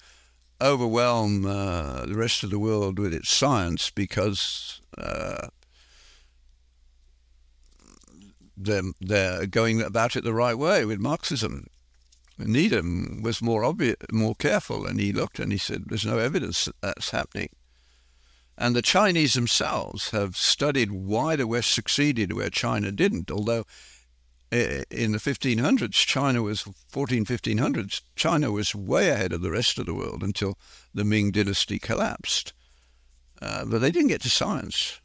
[0.60, 5.48] overwhelm uh, the rest of the world with its science because uh,
[8.56, 11.66] they're, they're going about it the right way with Marxism.
[12.38, 16.64] Needham was more obvious, more careful, and he looked and he said, "There's no evidence
[16.64, 17.50] that that's happening."
[18.58, 23.30] And the Chinese themselves have studied why the West succeeded where China didn't.
[23.30, 23.66] Although
[24.54, 29.86] in the 1500s, China was 14, 1500s, China was way ahead of the rest of
[29.86, 30.56] the world until
[30.92, 32.52] the Ming Dynasty collapsed.
[33.42, 35.00] Uh, but they didn't get to science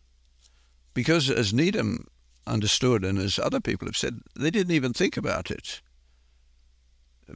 [0.94, 2.08] because, as Needham
[2.46, 5.82] understood, and as other people have said, they didn't even think about it.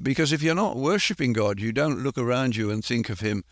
[0.01, 3.43] Because if you're not worshipping God, you don't look around you and think of Him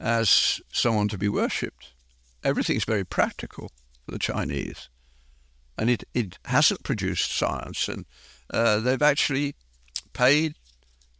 [0.00, 1.92] as someone to be worshipped.
[2.44, 3.70] Everything's very practical
[4.04, 4.88] for the Chinese.
[5.78, 7.88] And it, it hasn't produced science.
[7.88, 8.04] And
[8.52, 9.54] uh, they've actually
[10.12, 10.54] paid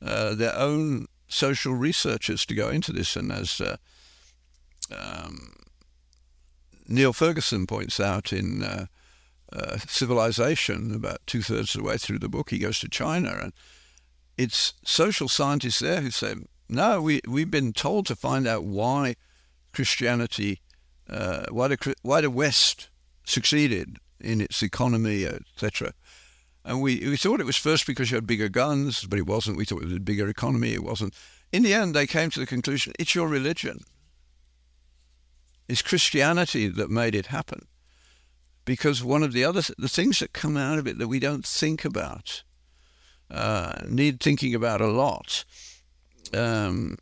[0.00, 3.16] uh, their own social researchers to go into this.
[3.16, 3.76] And as uh,
[4.94, 5.54] um,
[6.86, 8.86] Niall Ferguson points out in uh,
[9.52, 13.38] uh, Civilization, about two thirds of the way through the book, he goes to China
[13.42, 13.52] and
[14.36, 16.34] it's social scientists there who say,
[16.68, 19.16] no, we, we've been told to find out why
[19.72, 20.60] Christianity,
[21.08, 22.88] uh, why, the, why the West
[23.24, 25.92] succeeded in its economy, etc.
[26.64, 29.56] And we, we thought it was first because you had bigger guns, but it wasn't.
[29.56, 30.72] We thought it was a bigger economy.
[30.72, 31.14] It wasn't.
[31.50, 33.80] In the end, they came to the conclusion it's your religion.
[35.68, 37.66] It's Christianity that made it happen.
[38.64, 41.44] Because one of the other the things that come out of it that we don't
[41.44, 42.44] think about
[43.28, 45.44] uh, need thinking about a lot.
[46.32, 46.96] Um,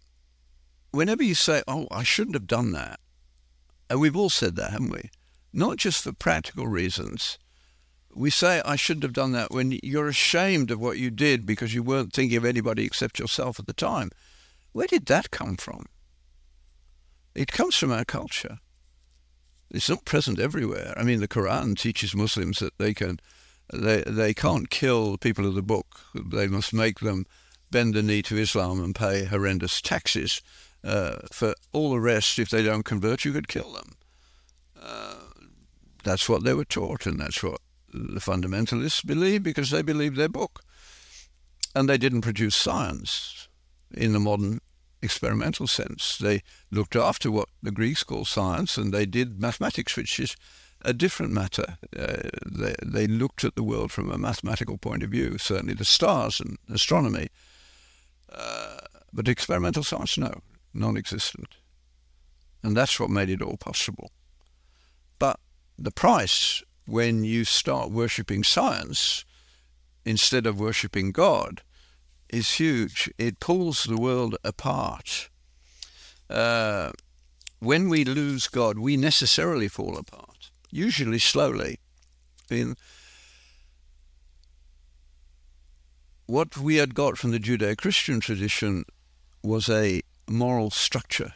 [0.91, 2.99] whenever you say, "Oh, I shouldn't have done that,"
[3.91, 5.11] and we've all said that, haven't we?
[5.53, 7.39] Not just for practical reasons.
[8.15, 11.75] We say, "I shouldn't have done that" when you're ashamed of what you did because
[11.75, 14.11] you weren't thinking of anybody except yourself at the time.
[14.73, 15.87] Where did that come from?
[17.35, 18.59] It comes from our culture.
[19.71, 20.95] It's not present everywhere.
[20.97, 23.21] I mean, the Quran teaches Muslims that they can
[23.73, 26.01] they they can't kill people of the book.
[26.15, 27.27] They must make them
[27.71, 30.43] bend the knee to Islam and pay horrendous taxes.
[30.83, 33.97] Uh, for all the rest, if they don't convert, you could kill them.
[34.81, 35.15] Uh,
[36.03, 37.61] that's what they were taught, and that's what
[37.93, 40.63] the fundamentalists believe because they believe their book.
[41.75, 43.49] And they didn't produce science
[43.93, 44.61] in the modern
[45.03, 46.19] experimental sense.
[46.19, 50.37] They looked after what the Greeks call science, and they did mathematics, which is
[50.83, 51.79] a different matter.
[51.97, 55.85] Uh, they, they looked at the world from a mathematical point of view, certainly the
[55.85, 57.29] stars and astronomy.
[58.33, 58.79] Uh,
[59.13, 60.33] but experimental science, no,
[60.73, 61.57] non existent.
[62.63, 64.13] And that's what made it all possible.
[65.19, 65.41] But
[65.81, 69.25] the price when you start worshipping science
[70.05, 71.63] instead of worshipping God
[72.29, 73.11] is huge.
[73.19, 75.29] It pulls the world apart.
[76.29, 76.93] Uh,
[77.59, 80.31] when we lose God, we necessarily fall apart
[80.71, 81.79] usually slowly.
[82.49, 82.77] In
[86.27, 88.85] what we had got from the Judeo-Christian tradition
[89.43, 91.35] was a moral structure.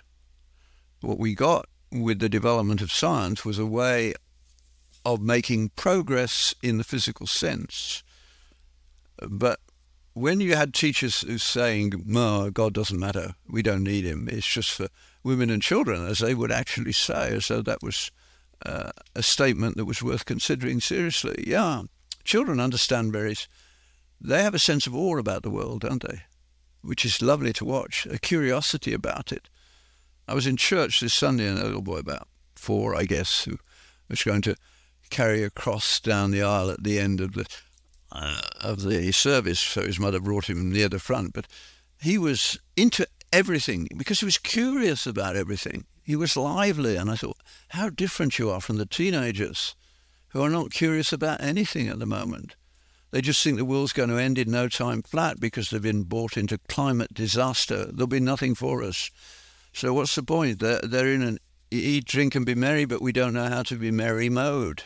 [1.01, 4.15] What we got with the development of science was a way
[5.05, 8.03] of making progress in the physical sense.
[9.29, 9.61] But
[10.15, 13.35] when you had teachers who saying, "No, God doesn't matter.
[13.49, 14.29] We don't need him.
[14.29, 14.89] It's just for
[15.23, 18.11] women and children," as they would actually say, as though that was
[18.65, 21.45] uh, a statement that was worth considering seriously.
[21.47, 21.83] Yeah,
[22.23, 23.49] children understand berries.
[24.21, 26.23] They have a sense of awe about the world, don't they?
[26.81, 29.49] Which is lovely to watch, a curiosity about it.
[30.27, 33.59] I was in church this Sunday, and a little boy about four, I guess, who
[34.09, 34.57] was going to
[35.15, 37.47] carry a cross down the aisle at the end of the
[38.11, 39.61] uh, of the service.
[39.61, 41.47] So his mother brought him near the front, but
[42.01, 45.85] he was into everything because he was curious about everything.
[46.03, 47.39] He was lively, and I thought,
[47.69, 49.77] how different you are from the teenagers
[50.29, 52.57] who are not curious about anything at the moment.
[53.13, 56.03] They just think the world's going to end in no time flat because they've been
[56.03, 57.87] brought into climate disaster.
[57.87, 59.11] There'll be nothing for us.
[59.73, 60.59] So what's the point?
[60.59, 61.39] They're, they're in an
[61.71, 64.83] eat, drink, and be merry, but we don't know how to be merry mode.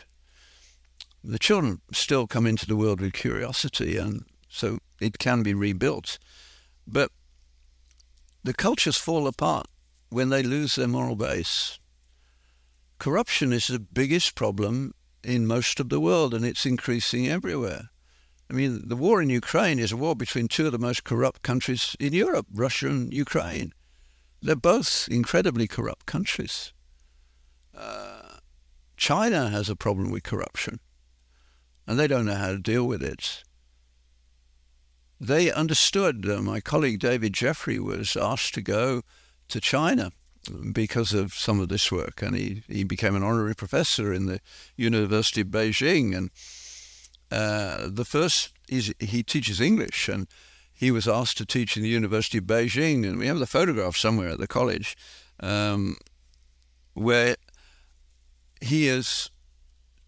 [1.23, 6.17] The children still come into the world with curiosity, and so it can be rebuilt.
[6.87, 7.11] But
[8.43, 9.67] the cultures fall apart
[10.09, 11.79] when they lose their moral base.
[12.97, 14.93] Corruption is the biggest problem
[15.23, 17.89] in most of the world and it's increasing everywhere.
[18.49, 21.43] I mean, the war in Ukraine is a war between two of the most corrupt
[21.43, 23.73] countries in Europe, Russia and Ukraine.
[24.41, 26.73] They're both incredibly corrupt countries.
[27.75, 28.37] Uh,
[28.97, 30.79] China has a problem with corruption,
[31.89, 33.43] and they don't know how to deal with it.
[35.19, 36.23] They understood.
[36.29, 39.01] Uh, my colleague David Jeffrey was asked to go
[39.47, 40.11] to China
[40.71, 44.39] because of some of this work, and he, he became an honorary professor in the
[44.77, 46.15] University of Beijing.
[46.15, 46.29] And
[47.31, 50.27] uh, the first he teaches English, and
[50.71, 53.97] he was asked to teach in the University of Beijing, and we have the photograph
[53.97, 54.95] somewhere at the college
[55.39, 55.97] um,
[56.93, 57.35] where
[58.61, 59.31] he is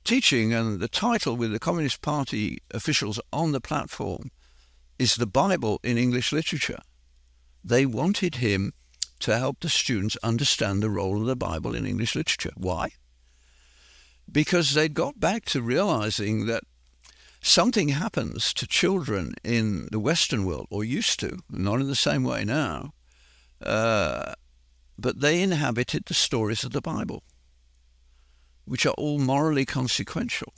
[0.04, 4.32] teaching, and the title with the Communist Party officials on the platform
[4.98, 6.80] is the Bible in English literature.
[7.64, 8.74] They wanted him
[9.20, 12.54] to help the students understand the role of the Bible in English literature.
[12.56, 12.92] Why?
[14.32, 16.64] Because they'd got back to realizing that
[17.42, 22.24] something happens to children in the Western world, or used to, not in the same
[22.24, 22.94] way now,
[23.64, 24.34] uh,
[24.98, 27.24] but they inhabited the stories of the Bible,
[28.72, 30.54] which are all morally consequential.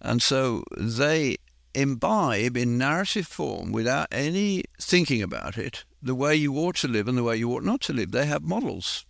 [0.00, 1.36] And so they
[1.72, 7.06] imbibe in narrative form, without any thinking about it, the way you ought to live
[7.06, 8.10] and the way you ought not to live.
[8.10, 9.06] They have models.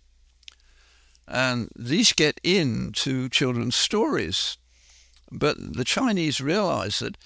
[1.27, 4.59] And these get into children's stories.
[5.31, 7.17] But the Chinese realize that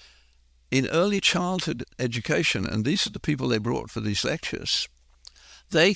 [0.70, 4.88] in early childhood education, and these are the people they brought for these lectures,
[5.70, 5.94] they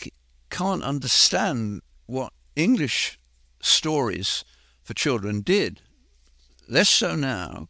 [0.50, 3.18] can't understand what English
[3.66, 4.44] stories
[4.82, 5.82] for children did.
[6.68, 7.68] Less so now,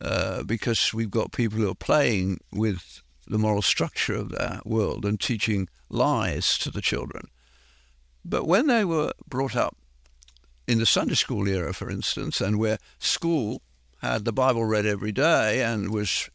[0.00, 5.04] uh, because we've got people who are playing with the moral structure of that world
[5.04, 7.28] and teaching lies to the children.
[8.24, 9.76] But when they were brought up
[10.66, 13.62] in the Sunday school era, for instance, and where school
[14.02, 16.28] had the Bible read every day and was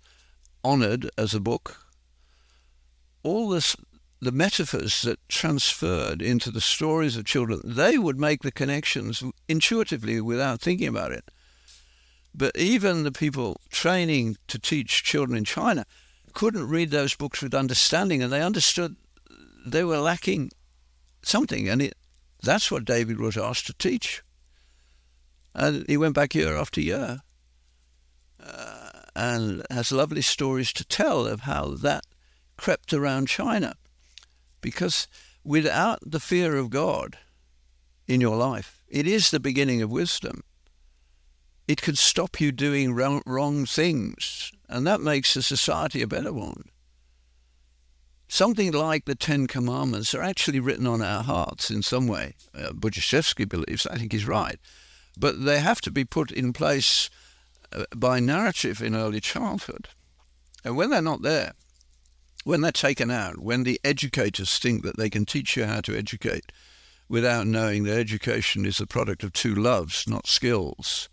[0.64, 1.86] honored as a book,
[3.24, 3.76] all this,
[4.22, 10.22] the metaphors that transferred into the stories of children, they would make the connections intuitively
[10.22, 11.26] without thinking about it.
[12.34, 15.86] But even the people training to teach children in China
[16.34, 18.96] couldn't read those books with understanding, and they understood
[19.66, 20.52] they were lacking
[21.24, 21.96] something, and it,
[22.42, 24.24] that's what David was asked to teach.
[25.54, 27.22] And he went back year after year,
[28.42, 32.06] uh, and has lovely stories to tell of how that
[32.56, 33.76] crept around China,
[34.62, 35.08] because
[35.44, 37.18] without the fear of God
[38.08, 40.44] in your life, it is the beginning of wisdom.
[41.68, 46.64] It could stop you doing wrong, things and that makes the society a better one.
[48.30, 52.36] Something like the Ten Commandments are actually written on our hearts in some way.
[52.56, 52.72] Uh,
[53.44, 54.58] believes, I think he's right.
[55.18, 57.10] But they have to be put in place
[57.74, 59.90] uh, by narrative in early childhood.
[60.64, 61.52] And when they're not there,
[62.44, 65.98] when they're taken out, when the educators think that they can teach you how to
[65.98, 66.52] educate
[67.08, 71.10] without knowing that education is the product of two loves, not skills,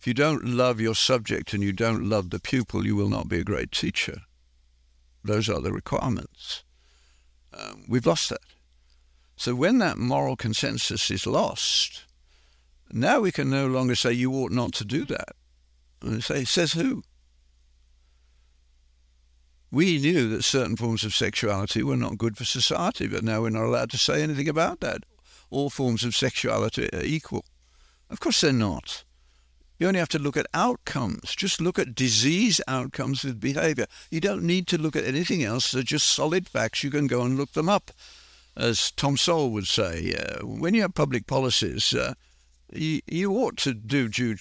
[0.00, 3.28] if you don't love your subject and you don't love the pupil, you will not
[3.28, 4.22] be a great teacher.
[5.22, 6.64] Those are the requirements.
[7.52, 8.40] Um, we've lost that.
[9.36, 12.04] So when that moral consensus is lost,
[12.90, 15.36] now we can no longer say you ought not to do that.
[16.00, 17.02] And say, says who?
[19.72, 23.50] We knew that certain forms of sexuality were not good for society, but now we're
[23.50, 25.04] not allowed to say anything about that.
[25.48, 27.44] All forms of sexuality are equal.
[28.08, 29.04] Of course they're not.
[29.78, 31.34] You only have to look at outcomes.
[31.36, 33.86] Just look at disease outcomes with behavior.
[34.10, 35.70] You don't need to look at anything else.
[35.70, 36.84] They're just solid facts.
[36.84, 37.90] You can go and look them up.
[38.56, 42.14] As Tom Sowell would say, uh, when you have public policies, uh,
[42.72, 44.36] you, you ought to do due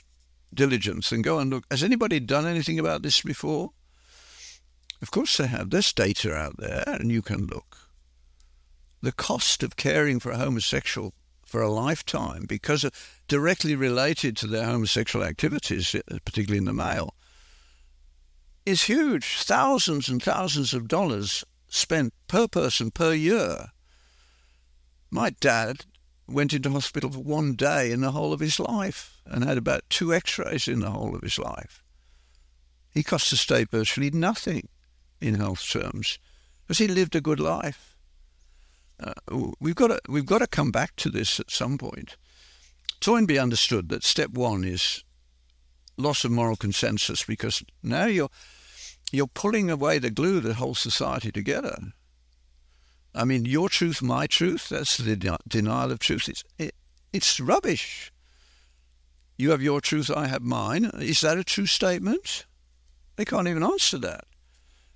[0.54, 1.66] diligence and go and look.
[1.72, 3.72] Has anybody done anything about this before?
[5.02, 5.70] Of course they have.
[5.70, 7.78] There's data out there, and you can look.
[9.02, 11.14] The cost of caring for a homosexual
[11.46, 12.94] for a lifetime because of,
[13.28, 17.16] directly related to their homosexual activities, uh, particularly in the male,
[18.66, 19.38] is huge.
[19.38, 23.70] Thousands and thousands of dollars spent per person per year.
[25.10, 25.86] My dad
[26.28, 29.90] went into hospital for one day in the whole of his life and had about
[29.90, 31.84] two x-rays in the whole of his life.
[32.94, 34.68] He cost the state virtually nothing
[35.22, 36.20] in health terms
[36.62, 37.98] because he lived a good life.
[39.00, 39.14] Uh,
[39.60, 42.18] we've got to we've got to come back to this at some point.
[43.00, 45.04] Toynbee understood that step one is
[45.98, 48.30] loss of moral consensus because now you're
[49.12, 51.78] you're pulling away the glue that holds society together.
[53.16, 56.30] I mean, your truth, my truth, that's the denial of truth.
[56.30, 56.76] It's, it,
[57.12, 58.12] it's rubbish.
[59.38, 60.92] You have your truth, I have mine.
[61.00, 62.46] Is that a true statement?
[63.16, 64.26] They can't even answer that.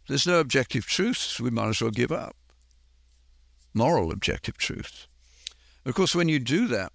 [0.07, 2.35] There's no objective truth, we might as well give up.
[3.73, 5.07] Moral objective truth.
[5.85, 6.91] Of course, when you do that,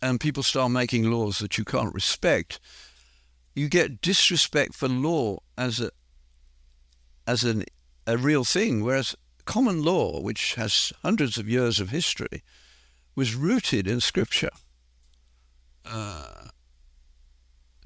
[0.00, 2.60] and people start making laws that you can't respect,
[3.54, 5.90] you get disrespect for law as a
[7.26, 7.64] as an,
[8.06, 9.14] a real thing, whereas
[9.44, 12.42] common law, which has hundreds of years of history,
[13.14, 14.50] was rooted in Scripture.
[15.84, 16.37] Uh,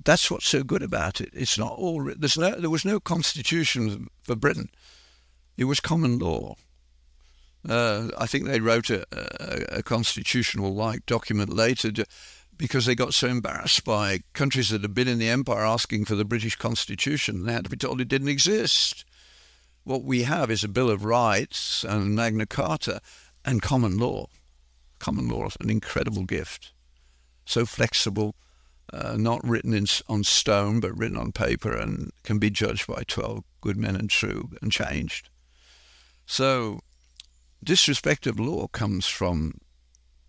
[0.05, 1.31] that's what's so good about it.
[1.33, 2.13] It's not all.
[2.17, 2.55] There's no.
[2.55, 4.71] There was no constitution for Britain.
[5.57, 6.57] It was common law.
[7.69, 12.05] Uh, I think they wrote a, a, a constitutional-like document later to,
[12.57, 16.17] because they got so embarrassed by countries that had been in the empire asking for
[16.17, 17.45] the British Constitution.
[17.45, 19.05] They had to be told it didn't exist.
[19.85, 23.01] What we have is a Bill of Rights and Magna Carta
[23.45, 24.27] and common law.
[24.99, 26.73] Common law is an incredible gift.
[27.45, 28.35] So flexible,
[28.93, 33.03] uh, not written in, on stone, but written on paper and can be judged by
[33.07, 35.31] 12 good men and true and changed.
[36.27, 36.81] So
[37.65, 39.59] disrespect of law comes from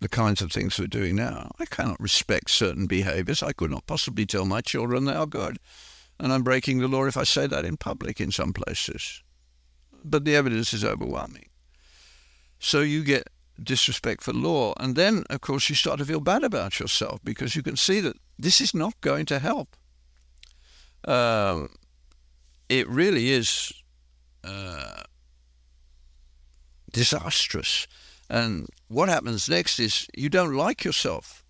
[0.00, 1.50] the kinds of things we're doing now.
[1.58, 3.42] I cannot respect certain behaviors.
[3.42, 5.58] I could not possibly tell my children they are good.
[6.18, 9.22] And I'm breaking the law if I say that in public in some places.
[10.04, 11.48] But the evidence is overwhelming.
[12.58, 13.28] So you get
[13.62, 14.74] disrespect for law.
[14.78, 18.00] And then, of course, you start to feel bad about yourself because you can see
[18.00, 19.76] that this is not going to help.
[21.06, 21.68] Um,
[22.68, 23.72] it really is
[24.42, 25.02] uh,
[26.92, 27.86] disastrous.
[28.30, 31.44] And what happens next is you don't like yourself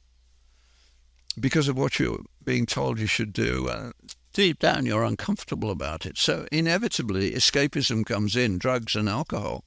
[1.41, 3.69] because of what you're being told you should do.
[3.69, 3.95] And
[4.33, 6.19] deep down, you're uncomfortable about it.
[6.19, 9.65] So inevitably, escapism comes in drugs and alcohol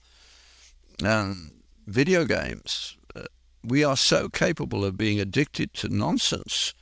[1.04, 1.52] and
[1.88, 2.98] video games.
[3.16, 3.24] Uh,
[3.64, 6.74] we are so capable of being addicted to nonsense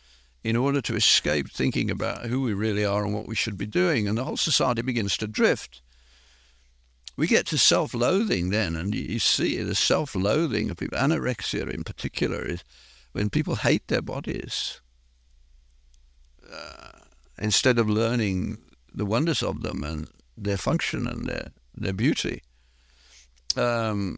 [0.44, 3.66] in order to escape thinking about who we really are and what we should be
[3.66, 4.08] doing.
[4.08, 5.82] And the whole society begins to drift
[7.18, 12.46] we get to self-loathing then, and you see the self-loathing of people, anorexia in particular,
[12.46, 12.64] is
[13.14, 14.82] when people hate their bodies
[16.52, 16.92] uh,
[17.38, 18.58] instead of learning
[18.94, 22.42] the wonders of them and their function and their their beauty.
[23.58, 24.18] Um,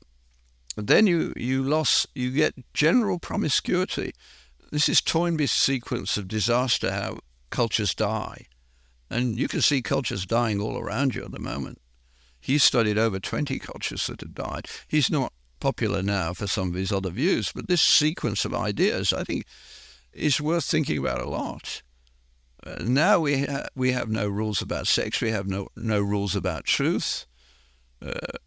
[0.86, 4.14] then you you lost you get general promiscuity.
[4.72, 7.18] This is Toynbee's sequence of disaster, how
[7.50, 8.46] cultures die,
[9.10, 11.82] and you can see cultures dying all around you at the moment.
[12.40, 14.68] He studied over 20 cultures that had died.
[14.88, 19.12] He's not popular now for some of his other views, but this sequence of ideas,
[19.12, 19.46] I think,
[20.14, 21.82] is worth thinking about a lot.
[22.64, 25.22] Uh, now we ha- we have no rules about sex.
[25.22, 27.26] We have no no rules about truth.
[28.02, 28.38] Uh,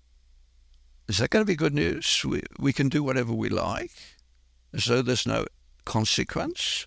[1.10, 2.24] is that going to be good news?
[2.24, 3.90] We we can do whatever we like,
[4.72, 5.44] as though there's no
[5.84, 6.86] consequence.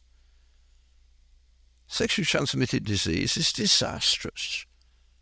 [1.87, 4.65] Sexually transmitted disease is disastrous.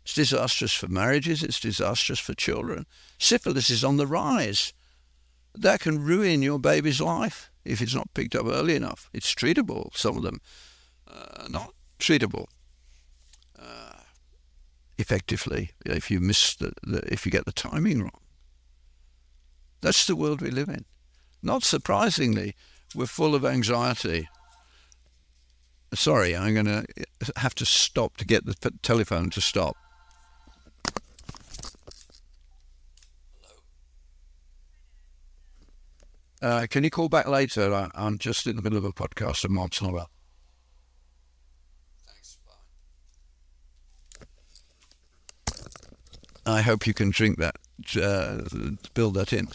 [0.04, 2.86] It's disastrous for marriages, it's disastrous for children.
[3.18, 4.72] Syphilis is on the rise.
[5.52, 9.10] That can ruin your baby's life if it's not picked up early enough.
[9.12, 10.40] It's treatable, some of them
[11.08, 12.46] uh, not treatable
[13.58, 13.98] uh,
[14.96, 18.21] effectively if you miss the, the, if you get the timing wrong.
[19.82, 20.84] That's the world we live in.
[21.42, 22.54] Not surprisingly,
[22.94, 24.28] we're full of anxiety.
[25.94, 26.86] Sorry, I'm going to
[27.36, 29.76] have to stop to get the telephone to stop.
[36.40, 37.72] Uh, can you call back later?
[37.72, 40.10] I, am just in the middle of a podcast and Mark's not well.
[42.08, 42.38] Thanks.
[46.44, 46.52] Bye.
[46.54, 47.56] I hope you can drink that,
[48.02, 48.40] uh,
[48.94, 49.46] build that in.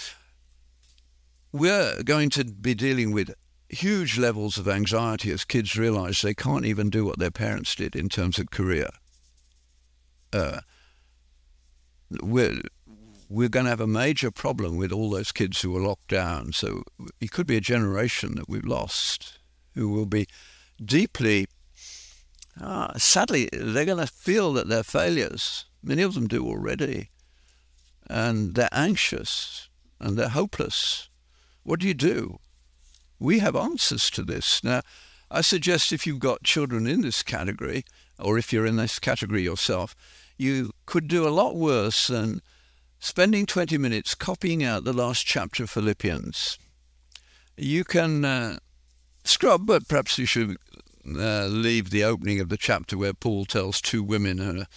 [1.57, 3.33] We're going to be dealing with
[3.67, 7.95] huge levels of anxiety as kids realize they can't even do what their parents did
[7.95, 8.89] in terms of career.
[10.31, 10.59] Uh,
[12.21, 12.61] we're
[13.27, 16.53] we're going to have a major problem with all those kids who are locked down.
[16.53, 16.83] So
[17.19, 19.39] it could be a generation that we've lost
[19.73, 20.27] who will be
[20.83, 21.47] deeply,
[22.61, 25.65] uh, sadly, they're going to feel that they're failures.
[25.81, 27.09] Many of them do already.
[28.09, 31.09] And they're anxious and they're hopeless.
[31.68, 32.39] What do you do?
[33.20, 34.63] We have answers to this.
[34.63, 34.84] Now,
[35.30, 37.84] I suggest if you've got children in this category,
[38.18, 39.93] or if you're in this category yourself,
[40.38, 42.41] you could do a lot worse than
[42.99, 46.57] spending 20 minutes copying out the last chapter of Philippians.
[47.57, 48.59] You can uh,
[49.26, 50.55] scrub, but perhaps you should
[51.05, 54.68] uh, leave the opening of the chapter where Paul tells two women who are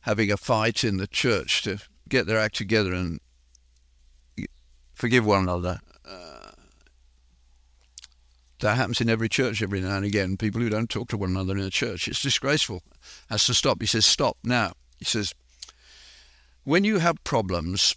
[0.00, 1.78] having a fight in the church to
[2.08, 3.20] get their act together and
[4.94, 5.78] forgive one another.
[8.60, 10.36] That happens in every church every now and again.
[10.36, 12.08] People who don't talk to one another in a church.
[12.08, 12.82] It's disgraceful.
[13.28, 13.80] Has to stop.
[13.80, 14.72] He says, stop now.
[14.98, 15.34] He says,
[16.64, 17.96] when you have problems,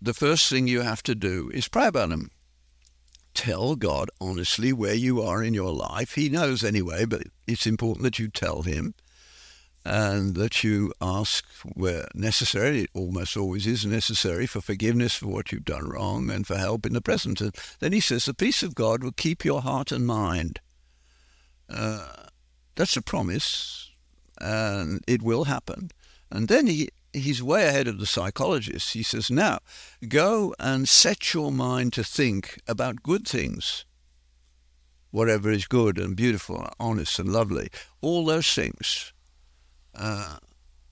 [0.00, 2.30] the first thing you have to do is pray about them.
[3.34, 6.14] Tell God honestly where you are in your life.
[6.14, 8.94] He knows anyway, but it's important that you tell him
[9.84, 15.52] and that you ask where necessary, it almost always is necessary, for forgiveness for what
[15.52, 17.40] you've done wrong and for help in the present.
[17.40, 20.60] And then he says, the peace of God will keep your heart and mind.
[21.68, 22.26] Uh,
[22.74, 23.90] that's a promise,
[24.38, 25.90] and it will happen.
[26.30, 28.92] And then he, he's way ahead of the psychologists.
[28.92, 29.60] He says, now
[30.08, 33.86] go and set your mind to think about good things.
[35.10, 37.68] Whatever is good and beautiful, honest and lovely,
[38.00, 39.12] all those things
[39.94, 40.36] uh,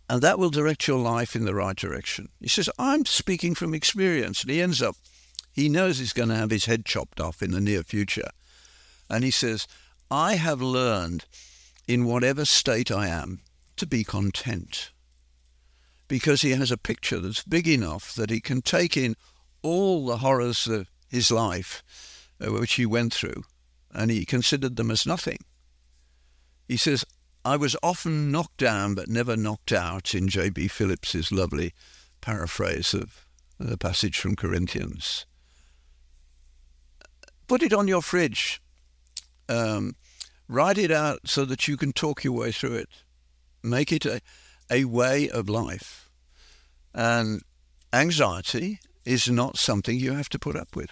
[0.08, 2.28] and that will direct your life in the right direction.
[2.40, 4.42] He says, I'm speaking from experience.
[4.42, 4.96] And he ends up,
[5.52, 8.30] he knows he's going to have his head chopped off in the near future.
[9.10, 9.66] And he says,
[10.10, 11.26] I have learned
[11.86, 13.40] in whatever state I am
[13.76, 14.90] to be content.
[16.06, 19.14] Because he has a picture that's big enough that he can take in
[19.62, 21.82] all the horrors of his life,
[22.40, 23.44] uh, which he went through,
[23.92, 25.38] and he considered them as nothing.
[26.66, 27.04] He says,
[27.48, 30.68] I was often knocked down but never knocked out in J.B.
[30.68, 31.72] Phillips's lovely
[32.20, 33.24] paraphrase of
[33.58, 35.24] the passage from Corinthians.
[37.46, 38.60] Put it on your fridge.
[39.48, 39.96] Um,
[40.46, 42.90] write it out so that you can talk your way through it.
[43.62, 44.20] Make it a,
[44.70, 46.10] a way of life.
[46.94, 47.40] And
[47.94, 50.90] anxiety is not something you have to put up with.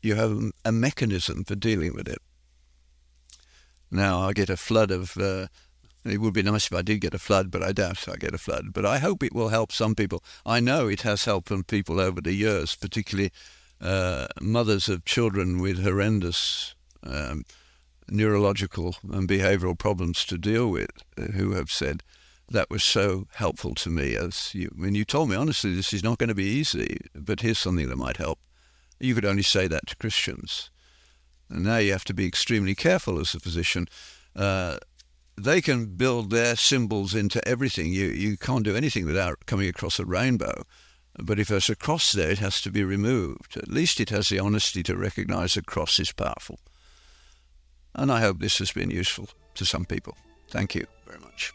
[0.00, 2.22] You have a mechanism for dealing with it.
[3.90, 5.16] Now I get a flood of.
[5.16, 5.46] Uh,
[6.04, 8.34] it would be nice if I did get a flood, but I doubt I get
[8.34, 8.72] a flood.
[8.72, 10.24] But I hope it will help some people.
[10.46, 13.32] I know it has helped people over the years, particularly
[13.82, 17.44] uh, mothers of children with horrendous um,
[18.08, 22.02] neurological and behavioural problems to deal with, uh, who have said
[22.48, 24.16] that was so helpful to me.
[24.16, 27.40] As you, when you told me honestly, this is not going to be easy, but
[27.40, 28.38] here's something that might help.
[28.98, 30.70] You could only say that to Christians.
[31.50, 33.88] And now you have to be extremely careful as a physician.
[34.36, 34.78] Uh,
[35.36, 37.92] they can build their symbols into everything.
[37.92, 40.64] You, you can't do anything without coming across a rainbow.
[41.18, 43.56] But if there's a cross there, it has to be removed.
[43.56, 46.60] At least it has the honesty to recognize a cross is powerful.
[47.94, 50.16] And I hope this has been useful to some people.
[50.48, 51.52] Thank you very much.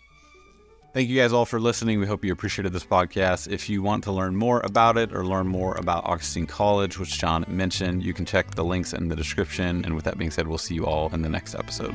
[0.96, 2.00] Thank you guys all for listening.
[2.00, 3.52] We hope you appreciated this podcast.
[3.52, 7.20] If you want to learn more about it or learn more about Augustine College, which
[7.20, 9.84] John mentioned, you can check the links in the description.
[9.84, 11.94] And with that being said, we'll see you all in the next episode.